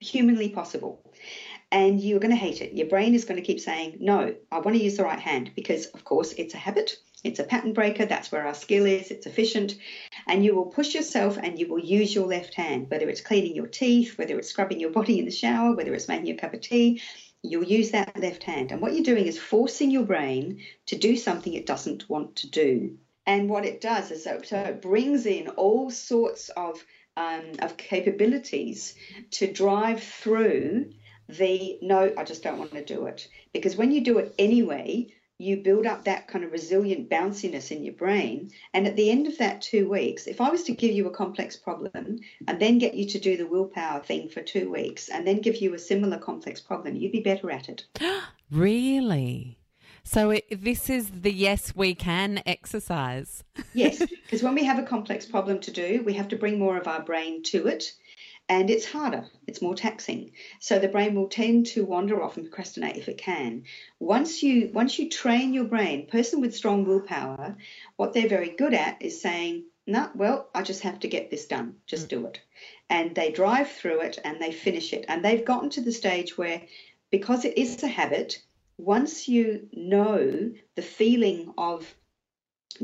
[0.00, 1.02] humanly possible
[1.70, 2.72] and you're going to hate it.
[2.72, 5.52] Your brain is going to keep saying, No, I want to use the right hand
[5.54, 6.96] because, of course, it's a habit.
[7.24, 8.06] It's a pattern breaker.
[8.06, 9.10] That's where our skill is.
[9.10, 9.76] It's efficient.
[10.26, 13.56] And you will push yourself and you will use your left hand, whether it's cleaning
[13.56, 16.54] your teeth, whether it's scrubbing your body in the shower, whether it's making a cup
[16.54, 17.02] of tea.
[17.42, 18.72] You'll use that left hand.
[18.72, 22.50] And what you're doing is forcing your brain to do something it doesn't want to
[22.50, 22.98] do.
[23.26, 26.82] And what it does is so, so it brings in all sorts of
[27.18, 28.94] um, of capabilities
[29.32, 30.92] to drive through
[31.28, 33.28] the no, I just don't want to do it.
[33.52, 37.84] Because when you do it anyway, you build up that kind of resilient bounciness in
[37.84, 38.50] your brain.
[38.74, 41.12] And at the end of that two weeks, if I was to give you a
[41.14, 45.26] complex problem and then get you to do the willpower thing for two weeks and
[45.26, 47.86] then give you a similar complex problem, you'd be better at it.
[48.50, 49.58] really?
[50.02, 53.44] So it, this is the yes, we can exercise.
[53.74, 56.78] yes, because when we have a complex problem to do, we have to bring more
[56.78, 57.92] of our brain to it
[58.48, 60.32] and it's harder, it's more taxing.
[60.58, 63.64] So the brain will tend to wander off and procrastinate if it can.
[63.98, 67.56] Once you once you train your brain, person with strong willpower,
[67.96, 71.30] what they're very good at is saying, "No, nah, well, I just have to get
[71.30, 71.76] this done.
[71.86, 72.10] Just mm.
[72.10, 72.40] do it."
[72.88, 75.04] And they drive through it and they finish it.
[75.08, 76.62] And they've gotten to the stage where
[77.10, 78.42] because it is a habit,
[78.78, 81.94] once you know the feeling of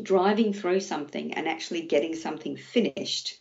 [0.02, 3.38] driving through something and actually getting something finished,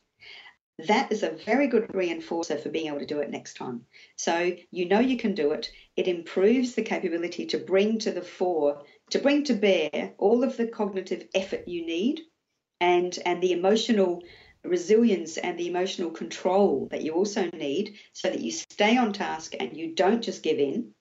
[0.80, 3.86] that is a very good reinforcer for being able to do it next time.
[4.16, 5.72] So you know you can do it.
[5.96, 10.58] It improves the capability to bring to the fore, to bring to bear all of
[10.58, 12.22] the cognitive effort you need
[12.82, 14.24] and, and the emotional
[14.64, 19.54] resilience and the emotional control that you also need so that you stay on task
[19.60, 20.94] and you don't just give in.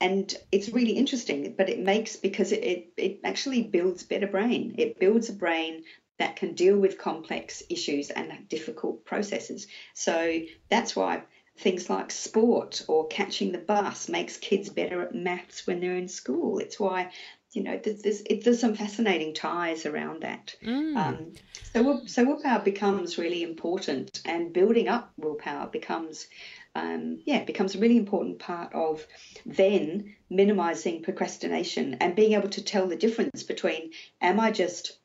[0.00, 4.74] And it's really interesting, but it makes because it, it, it actually builds better brain.
[4.78, 5.84] It builds a brain
[6.18, 9.66] that can deal with complex issues and difficult processes.
[9.94, 11.22] So that's why
[11.58, 16.08] things like sport or catching the bus makes kids better at maths when they're in
[16.08, 16.58] school.
[16.58, 17.10] It's why
[17.52, 20.54] you know there's there's, there's some fascinating ties around that.
[20.62, 20.96] Mm.
[20.96, 21.32] Um,
[21.72, 26.26] so so willpower becomes really important, and building up willpower becomes.
[26.74, 29.06] Um, yeah, becomes a really important part of
[29.46, 34.98] then minimizing procrastination and being able to tell the difference between am I just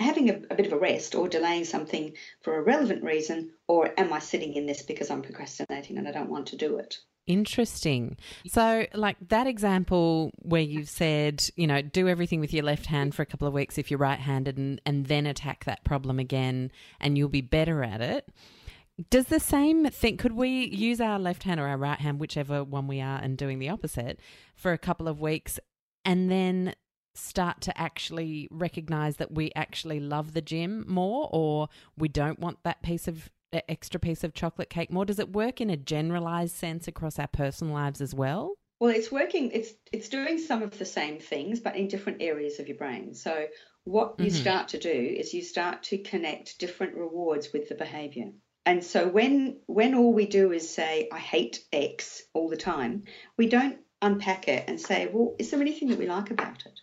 [0.00, 3.92] having a, a, bit of a rest or delaying something for a relevant reason, or
[3.98, 6.98] am I sitting in this because I'm procrastinating and I don't want to do it?
[7.26, 8.16] Interesting.
[8.48, 13.14] So, like that example where you've said, you know, do everything with your left hand
[13.14, 16.18] for a couple of weeks if you're right handed and, and then attack that problem
[16.18, 18.28] again and you'll be better at it.
[19.10, 22.64] Does the same thing, could we use our left hand or our right hand, whichever
[22.64, 24.18] one we are, and doing the opposite
[24.56, 25.58] for a couple of weeks
[26.04, 26.74] and then
[27.20, 32.62] start to actually recognize that we actually love the gym more or we don't want
[32.64, 33.30] that piece of
[33.68, 35.04] extra piece of chocolate cake more?
[35.04, 38.54] Does it work in a generalized sense across our personal lives as well?
[38.78, 42.58] Well it's working it's it's doing some of the same things but in different areas
[42.60, 43.14] of your brain.
[43.14, 43.46] So
[43.84, 44.34] what you mm-hmm.
[44.34, 48.30] start to do is you start to connect different rewards with the behavior.
[48.66, 53.04] And so when when all we do is say i hate x all the time
[53.36, 56.80] we don't unpack it and say well is there anything that we like about it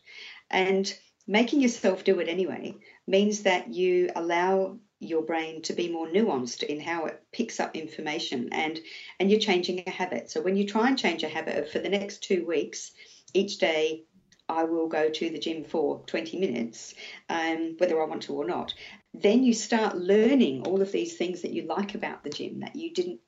[0.50, 0.94] and
[1.28, 6.64] making yourself do it anyway means that you allow your brain to be more nuanced
[6.64, 8.80] in how it picks up information and
[9.20, 10.30] and you're changing a habit.
[10.32, 12.92] So when you try and change a habit for the next two weeks
[13.34, 14.04] each day
[14.50, 16.96] i will go to the gym for 20 minutes
[17.28, 18.74] um, whether i want to or not.
[19.14, 22.76] Then you start learning all of these things that you like about the gym that
[22.76, 23.20] you didn't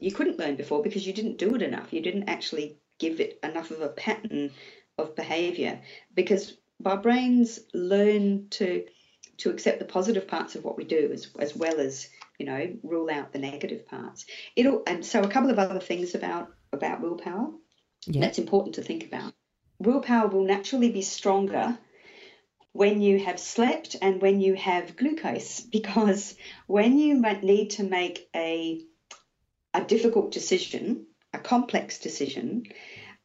[0.00, 1.92] you couldn't learn before because you didn't do it enough.
[1.92, 4.52] You didn't actually give it enough of a pattern
[4.98, 5.80] of behavior
[6.14, 8.84] because our brains learn to
[9.38, 12.76] to accept the positive parts of what we do as, as well as you know
[12.82, 14.26] rule out the negative parts
[14.56, 17.50] it'll and so a couple of other things about about willpower
[18.06, 18.20] yeah.
[18.20, 19.32] that's important to think about
[19.78, 21.76] willpower will naturally be stronger
[22.72, 26.34] when you have slept and when you have glucose because
[26.66, 28.80] when you might need to make a
[29.74, 32.64] a difficult decision a complex decision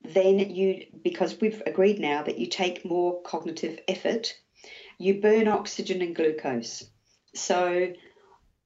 [0.01, 4.33] then you, because we've agreed now that you take more cognitive effort,
[4.97, 6.89] you burn oxygen and glucose.
[7.35, 7.93] So,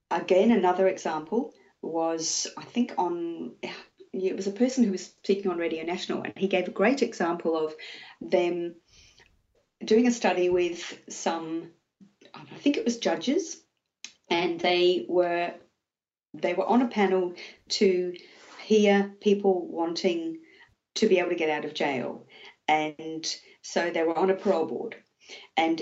[0.10, 3.54] again, another example was, I think, on
[4.14, 7.02] it was a person who was speaking on Radio National, and he gave a great
[7.02, 7.74] example of
[8.20, 8.76] them
[9.84, 11.72] doing a study with some,
[12.34, 13.62] I think it was judges,
[14.30, 15.54] and they were
[16.34, 17.34] they were on a panel
[17.68, 18.14] to
[18.64, 20.40] hear people wanting
[20.96, 22.28] to be able to get out of jail.
[22.68, 23.26] And
[23.62, 24.96] so they were on a parole board.
[25.56, 25.82] And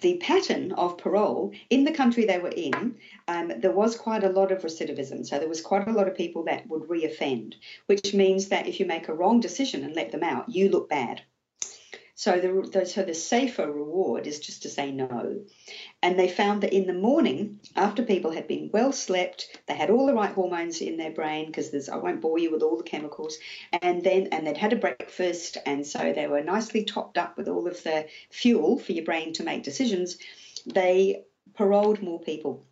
[0.00, 4.28] the pattern of parole in the country they were in, um, there was quite a
[4.28, 5.26] lot of recidivism.
[5.26, 7.54] So there was quite a lot of people that would reoffend,
[7.86, 10.88] which means that if you make a wrong decision and let them out, you look
[10.88, 11.22] bad.
[12.20, 15.42] So the, the, so the safer reward is just to say no.
[16.02, 19.88] And they found that in the morning, after people had been well slept, they had
[19.88, 22.76] all the right hormones in their brain because there's I won't bore you with all
[22.76, 23.38] the chemicals,
[23.80, 27.48] and then and they'd had a breakfast, and so they were nicely topped up with
[27.48, 30.18] all of the fuel for your brain to make decisions.
[30.66, 32.66] They paroled more people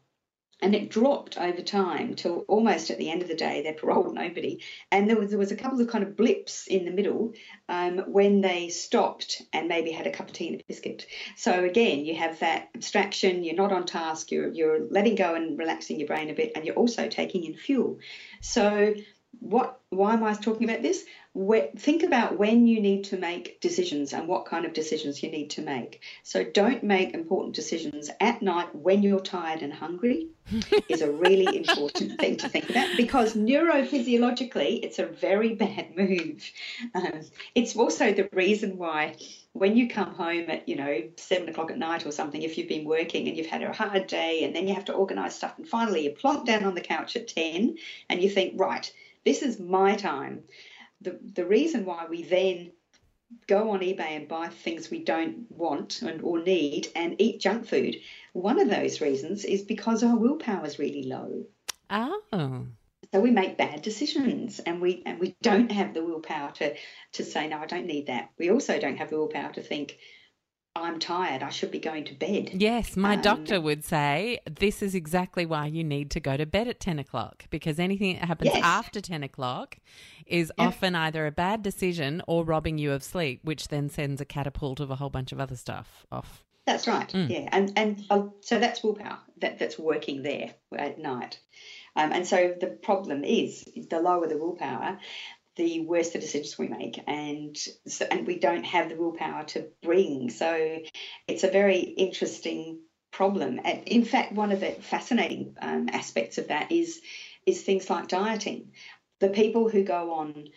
[0.61, 4.15] and it dropped over time till almost at the end of the day they paroled
[4.15, 4.63] nobody.
[4.91, 7.33] And there was there was a couple of kind of blips in the middle
[7.69, 11.07] um, when they stopped and maybe had a cup of tea and a biscuit.
[11.37, 15.59] So again you have that abstraction you're not on task you're you're letting go and
[15.59, 17.99] relaxing your brain a bit and you're also taking in fuel.
[18.41, 18.95] So
[19.41, 21.05] what why am I talking about this?
[21.33, 25.31] Where, think about when you need to make decisions and what kind of decisions you
[25.31, 26.03] need to make.
[26.23, 30.29] So don't make important decisions at night when you're tired and hungry
[30.89, 36.51] is a really important thing to think about because neurophysiologically it's a very bad move.
[36.95, 37.23] Um,
[37.55, 39.17] it's also the reason why
[39.53, 42.69] when you come home at you know seven o'clock at night or something if you've
[42.69, 45.55] been working and you've had a hard day and then you have to organize stuff
[45.57, 47.77] and finally you plonk down on the couch at 10
[48.11, 48.93] and you think right
[49.29, 50.45] this is my time.
[51.03, 52.73] The, the reason why we then
[53.47, 57.67] go on eBay and buy things we don't want and, or need and eat junk
[57.67, 57.97] food,
[58.33, 61.45] one of those reasons is because our willpower is really low.
[61.91, 62.67] Oh.
[63.13, 66.75] So we make bad decisions and we and we don't have the willpower to
[67.13, 68.31] to say no, I don't need that.
[68.39, 69.99] We also don't have the willpower to think
[70.83, 71.43] I'm tired.
[71.43, 72.51] I should be going to bed.
[72.55, 76.47] Yes, my um, doctor would say this is exactly why you need to go to
[76.47, 78.63] bed at 10 o'clock because anything that happens yes.
[78.65, 79.79] after 10 o'clock
[80.27, 80.69] is yep.
[80.69, 84.81] often either a bad decision or robbing you of sleep, which then sends a catapult
[84.81, 86.45] of a whole bunch of other stuff off.
[86.67, 87.09] That's right.
[87.09, 87.31] Mm.
[87.31, 91.41] Yeah, and and uh, so that's willpower that that's working there at night.
[91.97, 94.99] Um, and so the problem is the lower the willpower,
[95.59, 97.55] the worse the decisions we make, and
[97.87, 100.31] so, and we don't have the willpower to bring.
[100.31, 100.79] So
[101.27, 102.79] it's a very interesting
[103.11, 103.61] problem.
[103.65, 107.01] And in fact, one of the fascinating um, aspects of that is
[107.45, 108.73] is things like dieting.
[109.21, 110.49] The people who go on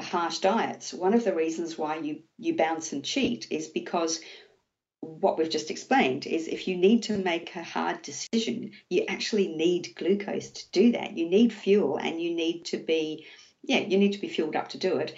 [0.00, 4.20] harsh diets, one of the reasons why you you bounce and cheat is because
[5.00, 9.48] what we've just explained is if you need to make a hard decision, you actually
[9.48, 11.16] need glucose to do that.
[11.16, 13.26] You need fuel and you need to be
[13.66, 15.14] yeah, you need to be fueled up to do it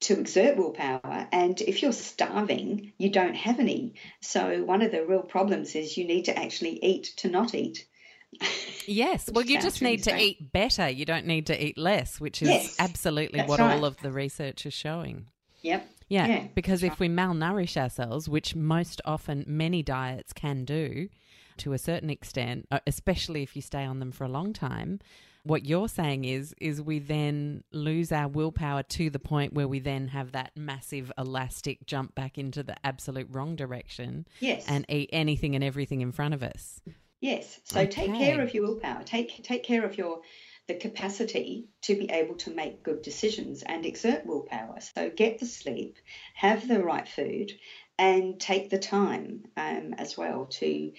[0.00, 1.28] to exert willpower.
[1.30, 3.94] And if you're starving, you don't have any.
[4.20, 7.86] So, one of the real problems is you need to actually eat to not eat.
[8.86, 9.28] Yes.
[9.32, 10.88] well, you just need to eat better.
[10.88, 13.76] You don't need to eat less, which is yes, absolutely what right.
[13.76, 15.26] all of the research is showing.
[15.62, 15.88] Yep.
[16.08, 17.00] Yeah, yeah because if right.
[17.00, 21.08] we malnourish ourselves, which most often many diets can do
[21.58, 24.98] to a certain extent, uh, especially if you stay on them for a long time,
[25.42, 29.80] what you're saying is is we then lose our willpower to the point where we
[29.80, 34.64] then have that massive elastic jump back into the absolute wrong direction yes.
[34.68, 36.80] and eat anything and everything in front of us.
[37.20, 37.60] Yes.
[37.64, 37.90] So okay.
[37.90, 39.02] take care of your willpower.
[39.04, 40.20] Take take care of your
[40.68, 44.78] the capacity to be able to make good decisions and exert willpower.
[44.94, 45.98] So get the sleep
[46.34, 47.52] have the right food
[47.98, 50.92] and take the time um, as well to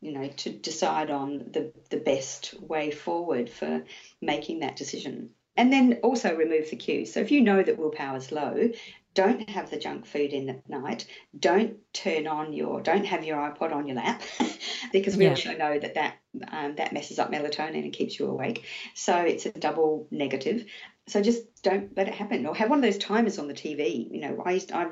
[0.00, 3.84] you know, to decide on the, the best way forward for
[4.22, 5.30] making that decision.
[5.56, 7.12] And then also remove the cues.
[7.12, 8.70] So if you know that willpower is low,
[9.14, 11.06] don't have the junk food in at night.
[11.36, 14.22] Don't turn on your, don't have your iPod on your lap,
[14.92, 15.30] because we yeah.
[15.30, 16.18] also know that that
[16.52, 18.64] um, that messes up melatonin and keeps you awake.
[18.94, 20.66] So it's a double negative.
[21.08, 24.10] So just don't let it happen, or have one of those timers on the TV.
[24.10, 24.88] You know, I used, I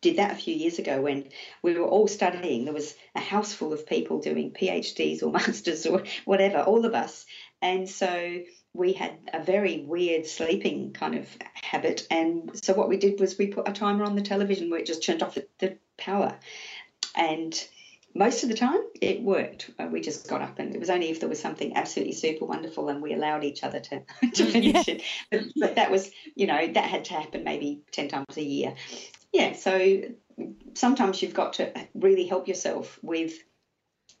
[0.00, 1.28] did that a few years ago when
[1.62, 2.64] we were all studying.
[2.64, 6.94] There was a house full of people doing PhDs or masters or whatever, all of
[6.94, 7.26] us,
[7.62, 8.42] and so
[8.74, 12.06] we had a very weird sleeping kind of habit.
[12.10, 14.86] And so what we did was we put a timer on the television where it
[14.86, 16.36] just turned off the, the power.
[17.14, 17.54] And
[18.14, 19.70] most of the time it worked.
[19.78, 22.44] Uh, we just got up and it was only if there was something absolutely super
[22.44, 24.94] wonderful and we allowed each other to, to mm, finish yeah.
[24.94, 25.02] it.
[25.30, 28.74] But, but that was, you know, that had to happen maybe 10 times a year.
[29.32, 30.02] Yeah, so
[30.74, 33.34] sometimes you've got to really help yourself with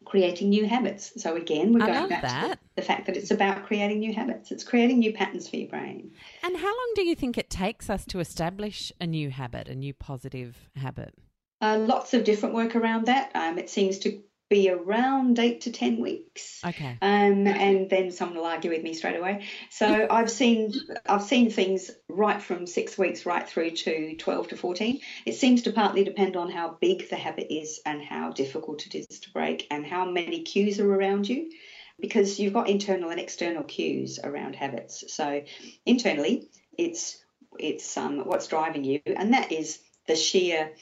[0.04, 1.12] creating new habits.
[1.22, 2.42] So again, we're going back that.
[2.42, 4.50] to the, the, fact that it's about creating new habits.
[4.50, 6.10] It's creating new patterns for your brain.
[6.42, 9.74] And how long do you think it takes us to establish a new habit, a
[9.74, 11.14] new positive habit?
[11.60, 13.30] Uh, lots of different work around that.
[13.34, 16.60] Um, it seems to be around eight to ten weeks.
[16.64, 16.98] Okay.
[17.00, 19.44] Um, and then someone will argue with me straight away.
[19.70, 20.72] So I've seen
[21.06, 25.00] I've seen things right from six weeks right through to twelve to fourteen.
[25.24, 28.94] It seems to partly depend on how big the habit is and how difficult it
[28.94, 31.50] is to break and how many cues are around you.
[31.98, 35.04] Because you've got internal and external cues around habits.
[35.14, 35.42] So
[35.86, 37.24] internally, it's
[37.58, 40.72] it's um, what's driving you, and that is the sheer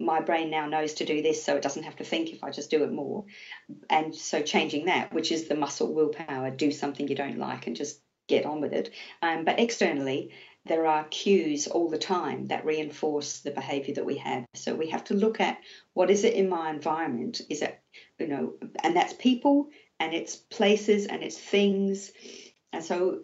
[0.00, 2.50] my brain now knows to do this so it doesn't have to think if I
[2.50, 3.24] just do it more.
[3.88, 7.76] And so changing that, which is the muscle willpower, do something you don't like and
[7.76, 8.90] just get on with it.
[9.22, 10.32] Um, but externally,
[10.66, 14.44] there are cues all the time that reinforce the behavior that we have.
[14.54, 15.58] So we have to look at
[15.94, 17.40] what is it in my environment?
[17.48, 17.78] Is it,
[18.18, 22.10] you know, and that's people and it's places and it's things.
[22.72, 23.20] And so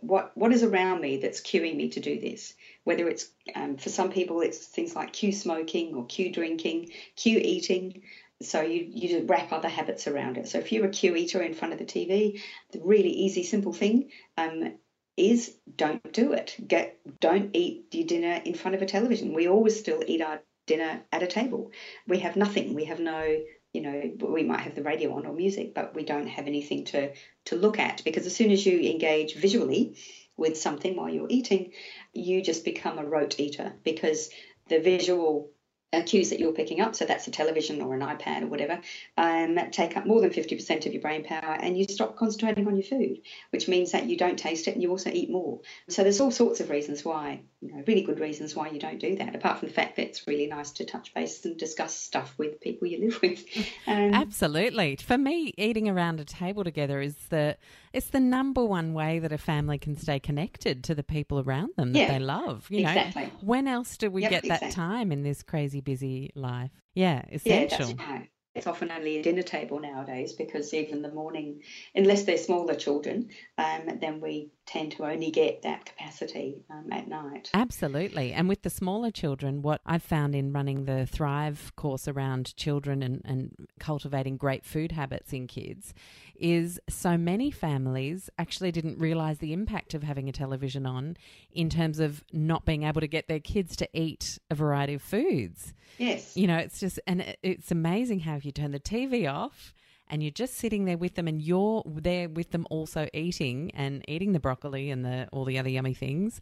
[0.00, 2.54] what what is around me that's cueing me to do this?
[2.86, 7.36] whether it's um, for some people it's things like cue smoking or cue drinking, cue
[7.42, 8.02] eating.
[8.40, 10.48] So you you wrap other habits around it.
[10.48, 13.72] So if you're a cue eater in front of the TV, the really easy simple
[13.72, 14.74] thing um,
[15.16, 16.54] is don't do it.
[16.64, 19.34] Get don't eat your dinner in front of a television.
[19.34, 21.72] We always still eat our dinner at a table.
[22.06, 22.74] We have nothing.
[22.74, 23.36] We have no
[23.76, 26.82] you know we might have the radio on or music but we don't have anything
[26.82, 27.10] to
[27.44, 29.92] to look at because as soon as you engage visually
[30.38, 31.68] with something while you're eating,
[32.12, 34.28] you just become a rote eater because
[34.68, 35.46] the visual
[36.04, 38.80] cues that you're picking up, so that's a television or an iPad or whatever,
[39.16, 42.76] um, take up more than 50% of your brain power and you stop concentrating on
[42.76, 43.20] your food,
[43.50, 45.60] which means that you don't taste it and you also eat more.
[45.88, 48.98] So there's all sorts of reasons why, you know, really good reasons why you don't
[48.98, 51.94] do that, apart from the fact that it's really nice to touch base and discuss
[51.94, 53.44] stuff with people you live with.
[53.88, 54.96] Um, Absolutely.
[54.96, 57.56] For me, eating around a table together is the
[57.96, 61.70] it's the number one way that a family can stay connected to the people around
[61.76, 62.66] them that yeah, they love.
[62.68, 63.22] You exactly.
[63.22, 64.70] know, when else do we yep, get that exactly.
[64.70, 66.70] time in this crazy busy life?
[66.94, 67.88] Yeah, essential.
[67.88, 71.62] Yeah, that's right it's often only a dinner table nowadays because even the morning,
[71.94, 73.28] unless they're smaller children,
[73.58, 77.50] um, then we tend to only get that capacity um, at night.
[77.54, 78.32] Absolutely.
[78.32, 83.02] And with the smaller children, what I've found in running the Thrive course around children
[83.02, 85.94] and, and cultivating great food habits in kids
[86.34, 91.16] is so many families actually didn't realize the impact of having a television on
[91.52, 95.02] in terms of not being able to get their kids to eat a variety of
[95.02, 95.74] foods.
[95.96, 96.36] Yes.
[96.36, 99.72] You know, it's just, and it's amazing how if you turn the TV off,
[100.08, 104.04] and you're just sitting there with them and you're there with them also eating and
[104.08, 106.40] eating the broccoli and the all the other yummy things.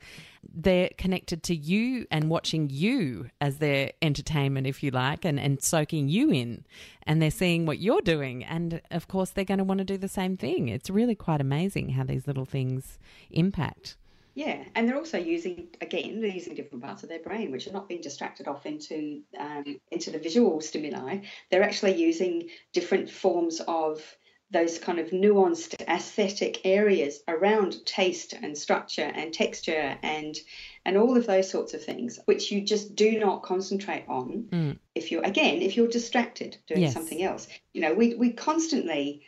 [0.52, 5.62] They're connected to you and watching you as their entertainment if you like and and
[5.62, 6.64] soaking you in.
[7.06, 8.44] And they're seeing what you're doing.
[8.44, 10.68] And of course they're going to want to do the same thing.
[10.68, 12.98] It's really quite amazing how these little things
[13.30, 13.96] impact
[14.34, 17.72] yeah, and they're also using again they're using different parts of their brain, which are
[17.72, 21.18] not being distracted off into um, into the visual stimuli.
[21.50, 24.02] They're actually using different forms of
[24.50, 30.36] those kind of nuanced aesthetic areas around taste and structure and texture and
[30.84, 34.78] and all of those sorts of things, which you just do not concentrate on mm.
[34.96, 36.92] if you're again if you're distracted doing yes.
[36.92, 37.46] something else.
[37.72, 39.22] You know, we we constantly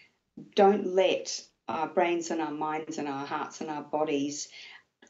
[0.56, 4.48] don't let our brains and our minds and our hearts and our bodies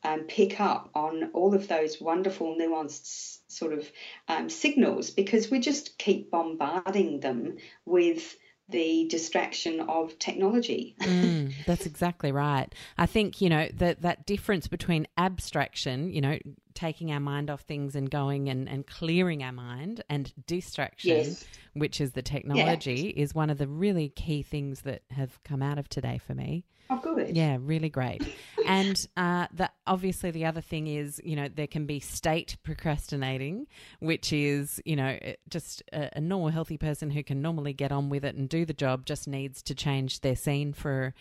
[0.07, 3.91] um, pick up on all of those wonderful nuanced sort of
[4.29, 8.37] um, signals because we just keep bombarding them with
[8.69, 10.97] the distraction of technology.
[11.01, 12.73] mm, that's exactly right.
[12.97, 16.39] I think, you know, that that difference between abstraction, you know,
[16.77, 21.45] taking our mind off things and going and, and clearing our mind and distraction, yes.
[21.73, 23.23] which is the technology, yeah.
[23.23, 26.65] is one of the really key things that have come out of today for me.
[26.89, 27.37] Oh, good.
[27.37, 28.23] Yeah, really great.
[28.67, 33.67] and uh, the, obviously, the other thing is, you know, there can be state procrastinating,
[33.99, 35.19] which is, you know,
[35.49, 38.65] just a, a, normal, healthy person who can normally get on with it and do
[38.65, 41.13] the job just needs to change their scene for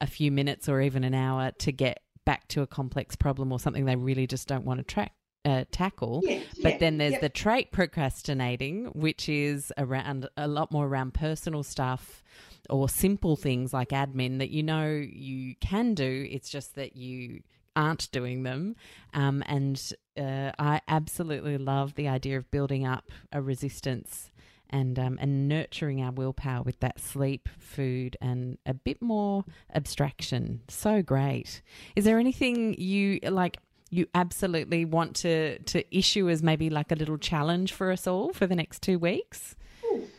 [0.00, 3.58] a few minutes or even an hour to get back to a complex problem or
[3.58, 5.12] something they really just don't want to track.
[5.44, 7.18] Uh, tackle, yeah, but yeah, then there's yeah.
[7.18, 12.22] the trait procrastinating, which is around a lot more around personal stuff,
[12.70, 16.28] or simple things like admin that you know you can do.
[16.30, 17.40] It's just that you
[17.74, 18.76] aren't doing them.
[19.14, 24.30] Um, and uh, I absolutely love the idea of building up a resistance
[24.72, 29.44] and um, and nurturing our willpower with that sleep, food, and a bit more
[29.74, 30.62] abstraction.
[30.68, 31.62] So great.
[31.96, 33.58] Is there anything you like?
[33.90, 38.32] You absolutely want to to issue as maybe like a little challenge for us all
[38.32, 39.54] for the next two weeks.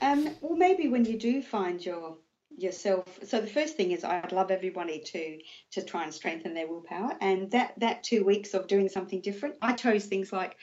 [0.02, 2.18] Um, well, maybe when you do find your
[2.58, 3.20] yourself.
[3.24, 5.40] So the first thing is I'd love everybody to
[5.72, 9.56] to try and strengthen their willpower, and that that two weeks of doing something different.
[9.62, 10.56] I chose things like,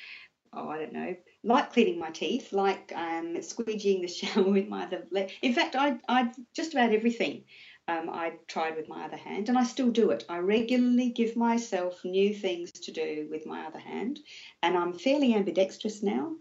[0.52, 4.84] oh, I don't know, like cleaning my teeth, like um, squeegeeing the shower with my
[4.84, 5.32] other leg.
[5.42, 7.44] In fact, I I just about everything.
[7.88, 10.24] Um, I tried with my other hand, and I still do it.
[10.28, 14.20] I regularly give myself new things to do with my other hand,
[14.62, 16.36] and I'm fairly ambidextrous now,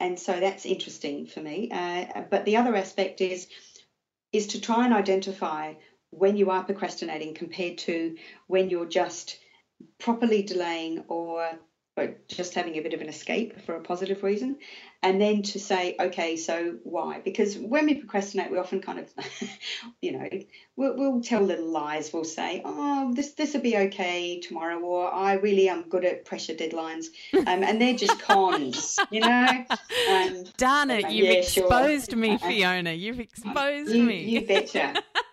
[0.00, 1.70] and so that's interesting for me.
[1.70, 3.48] Uh, but the other aspect is
[4.32, 5.74] is to try and identify
[6.10, 9.38] when you are procrastinating compared to when you're just
[9.98, 11.48] properly delaying or,
[11.96, 14.56] or just having a bit of an escape for a positive reason.
[15.02, 17.20] And then to say okay so why?
[17.20, 19.12] Because when we procrastinate we often kind of
[20.00, 20.28] you know
[20.76, 22.12] we'll, we'll, tell little lies.
[22.12, 26.24] We'll say oh this this will be okay tomorrow or i really am good at
[26.24, 27.06] pressure deadlines.
[27.34, 29.64] Um, and they're just cons you know?
[30.10, 32.18] Um, darn it you've yeah, exposed sure.
[32.18, 32.92] me fiona.
[32.92, 34.22] You've exposed you, me.
[34.24, 34.94] you betcha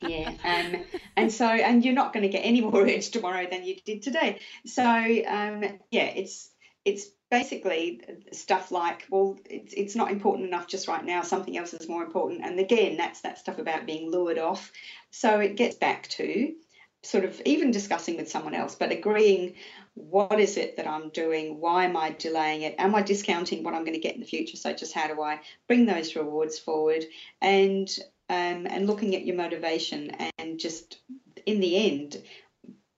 [0.00, 0.84] yeah um,
[1.16, 4.02] and so and you're not going to get any more urge tomorrow than you did
[4.02, 4.40] today.
[4.66, 6.50] So um, yeah it's
[6.84, 8.00] it's basically
[8.32, 11.22] stuff like well it's, it's not important enough just right now.
[11.22, 12.44] Something else is more important.
[12.44, 14.70] And again that's that stuff about being lured off.
[15.10, 16.54] So it gets back to
[17.02, 19.54] sort of even discussing with someone else but agreeing
[19.94, 21.60] what is it that i'm doing?
[21.60, 22.74] Why am i delaying it?
[22.78, 24.56] Am i discounting what i'm going to get in the future?
[24.56, 27.04] So just how do i bring those rewards forward?
[27.40, 27.88] And
[28.28, 31.00] um, and looking at your motivation and just
[31.46, 32.22] in the end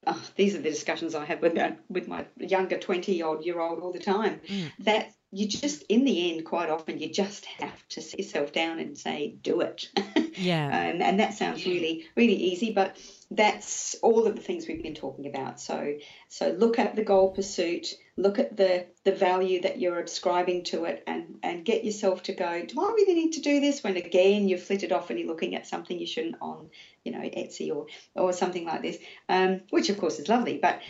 [0.07, 1.59] oh, these are the discussions I have with
[1.89, 4.41] with my younger twenty odd year old all the time.
[4.47, 4.73] Mm.
[4.81, 8.79] That you just in the end quite often you just have to sit yourself down
[8.79, 9.89] and say do it.
[10.37, 10.67] Yeah.
[10.67, 12.97] Um, and that sounds really really easy but
[13.31, 15.61] that's all of the things we've been talking about.
[15.61, 15.97] So
[16.29, 20.85] so look at the goal pursuit look at the the value that you're ascribing to
[20.85, 23.83] it and and get yourself to go do i really need to do this?
[23.83, 26.71] When again you've flitted off and you're looking at something you shouldn't on
[27.05, 30.81] you know etsy or or something like this um, which of course is lovely but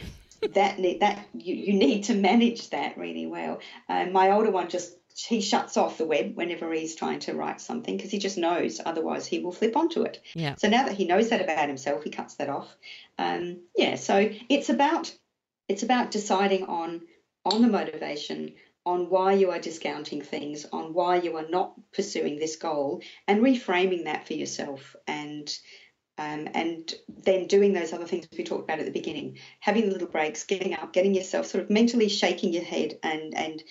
[0.54, 3.60] that need, that you, you need to manage that really well.
[3.88, 7.60] Uh, my older one just he shuts off the web whenever he's trying to write
[7.60, 10.20] something because he just knows otherwise he will flip onto it.
[10.34, 10.54] Yeah.
[10.56, 12.74] So now that he knows that about himself, he cuts that off.
[13.18, 13.96] Um, yeah.
[13.96, 15.12] So it's about
[15.68, 17.02] it's about deciding on
[17.44, 22.38] on the motivation, on why you are discounting things, on why you are not pursuing
[22.38, 25.52] this goal, and reframing that for yourself and.
[26.20, 26.94] Um, and
[27.24, 30.74] then doing those other things we talked about at the beginning, having little breaks, getting
[30.74, 33.62] up, getting yourself sort of mentally shaking your head and and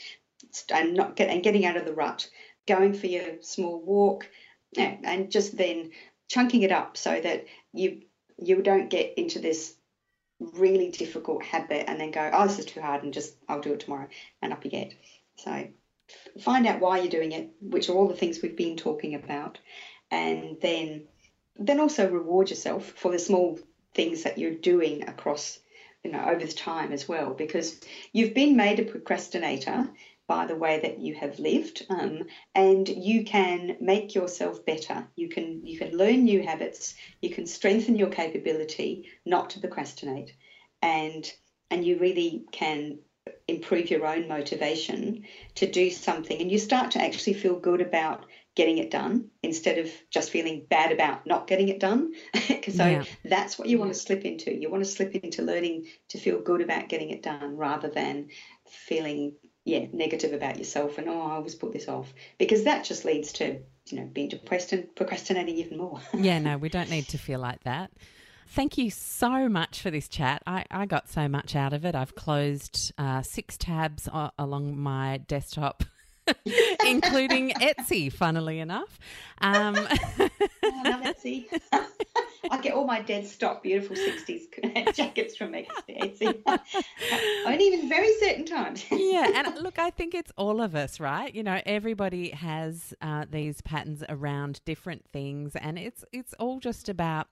[0.73, 2.27] and not get, and getting out of the rut,
[2.67, 4.27] going for your small walk,
[4.75, 5.91] yeah, and just then
[6.27, 8.01] chunking it up so that you
[8.39, 9.75] you don't get into this
[10.39, 13.73] really difficult habit and then go, oh, this is too hard, and just I'll do
[13.73, 14.07] it tomorrow,
[14.41, 14.95] and up you get.
[15.35, 15.67] So
[16.41, 19.59] find out why you're doing it, which are all the things we've been talking about,
[20.09, 21.05] and then
[21.59, 23.59] then also reward yourself for the small
[23.93, 25.59] things that you're doing across
[26.03, 27.79] you know over the time as well because
[28.13, 29.89] you've been made a procrastinator
[30.29, 35.03] by the way that you have lived um, and you can make yourself better.
[35.15, 36.93] You can you can learn new habits.
[37.19, 40.31] You can strengthen your capability not to procrastinate.
[40.83, 41.29] And
[41.71, 42.99] and you really can
[43.49, 45.25] improve your own motivation
[45.55, 48.25] to do something and you start to actually feel good about
[48.55, 52.11] getting it done instead of just feeling bad about not getting it done.
[52.69, 53.03] so yeah.
[53.23, 54.53] that's what you want to slip into.
[54.53, 58.29] You want to slip into learning to feel good about getting it done rather than
[58.67, 59.33] feeling
[59.65, 63.33] yeah negative about yourself and oh I always put this off because that just leads
[63.33, 65.99] to you know being depressed and procrastinating even more.
[66.13, 67.91] yeah, no, we don't need to feel like that.
[68.51, 70.41] Thank you so much for this chat.
[70.47, 71.93] I, I got so much out of it.
[71.95, 75.83] I've closed uh, six tabs o- along my desktop
[76.85, 78.99] including Etsy, funnily enough.
[79.41, 79.75] Um,
[80.19, 80.29] oh,
[80.63, 81.45] I love Etsy.
[82.51, 86.41] I get all my dead stock, beautiful 60s jackets from Etsy.
[87.45, 88.85] Only even very certain times.
[88.91, 91.33] yeah, and look, I think it's all of us, right?
[91.33, 96.89] You know, everybody has uh, these patterns around different things, and it's it's all just
[96.89, 97.27] about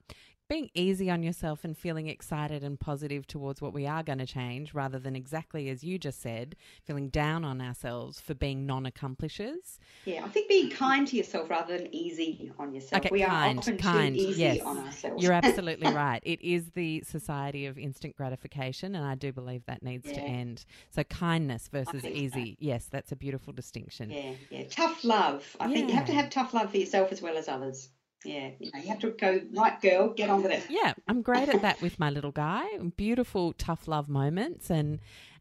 [0.47, 4.25] being easy on yourself and feeling excited and positive towards what we are going to
[4.25, 8.85] change rather than exactly as you just said, feeling down on ourselves for being non
[8.85, 9.79] accomplishers.
[10.05, 13.05] Yeah, I think being kind to yourself rather than easy on yourself.
[13.05, 14.61] Okay, we kind, are often kind, too easy yes.
[14.61, 15.23] on ourselves.
[15.23, 16.21] You're absolutely right.
[16.23, 20.15] It is the society of instant gratification, and I do believe that needs Yeah.
[20.15, 20.65] to end.
[20.91, 22.57] So, kindness versus easy.
[22.59, 24.11] Yes, that's a beautiful distinction.
[24.11, 24.63] Yeah, yeah.
[24.69, 25.55] Tough love.
[25.59, 27.89] I think you have to have tough love for yourself as well as others.
[28.25, 30.63] Yeah, you know, you have to go, right, girl, get on with it.
[30.69, 32.65] Yeah, I'm great at that with my little guy.
[32.97, 34.99] Beautiful tough love moments and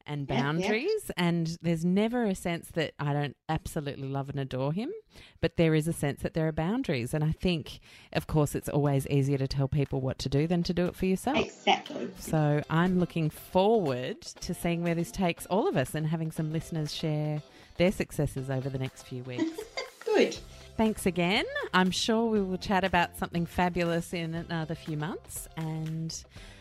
[0.09, 0.43] and Yeah, yeah.
[0.43, 4.93] boundaries and there's never a sense that I don't absolutely love and adore him,
[5.41, 7.81] but there is a sense that there are boundaries and I think
[8.13, 10.95] of course it's always easier to tell people what to do than to do it
[10.95, 11.39] for yourself.
[11.39, 12.09] Exactly.
[12.21, 16.53] So I'm looking forward to seeing where this takes all of us and having some
[16.53, 17.43] listeners share
[17.77, 19.59] their successes over the next few weeks.
[20.05, 20.37] Good.
[20.77, 21.47] Thanks again.
[21.73, 25.49] I'm sure we will chat about something fabulous in another few months.
[25.57, 26.15] And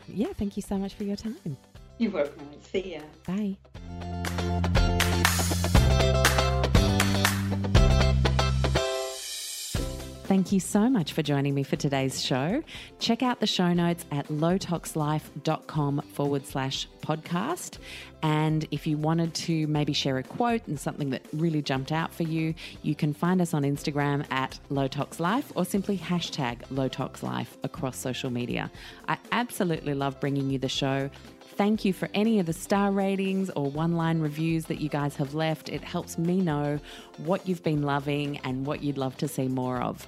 [0.07, 1.57] yeah, thank you so much for your time.
[1.97, 2.47] You're welcome.
[2.61, 3.01] See ya.
[3.27, 3.57] Bye.
[10.27, 12.63] Thank you so much for joining me for today's show.
[12.97, 17.77] Check out the show notes at lowtoxlife.com forward slash podcast.
[18.23, 22.11] And if you wanted to maybe share a quote and something that really jumped out
[22.11, 27.95] for you, you can find us on Instagram at lowtoxlife or simply hashtag lowtoxlife across
[27.95, 28.71] social media.
[29.07, 31.11] I absolutely love bringing you the show.
[31.55, 35.15] Thank you for any of the star ratings or one line reviews that you guys
[35.17, 35.69] have left.
[35.69, 36.79] It helps me know
[37.17, 40.07] what you've been loving and what you'd love to see more of.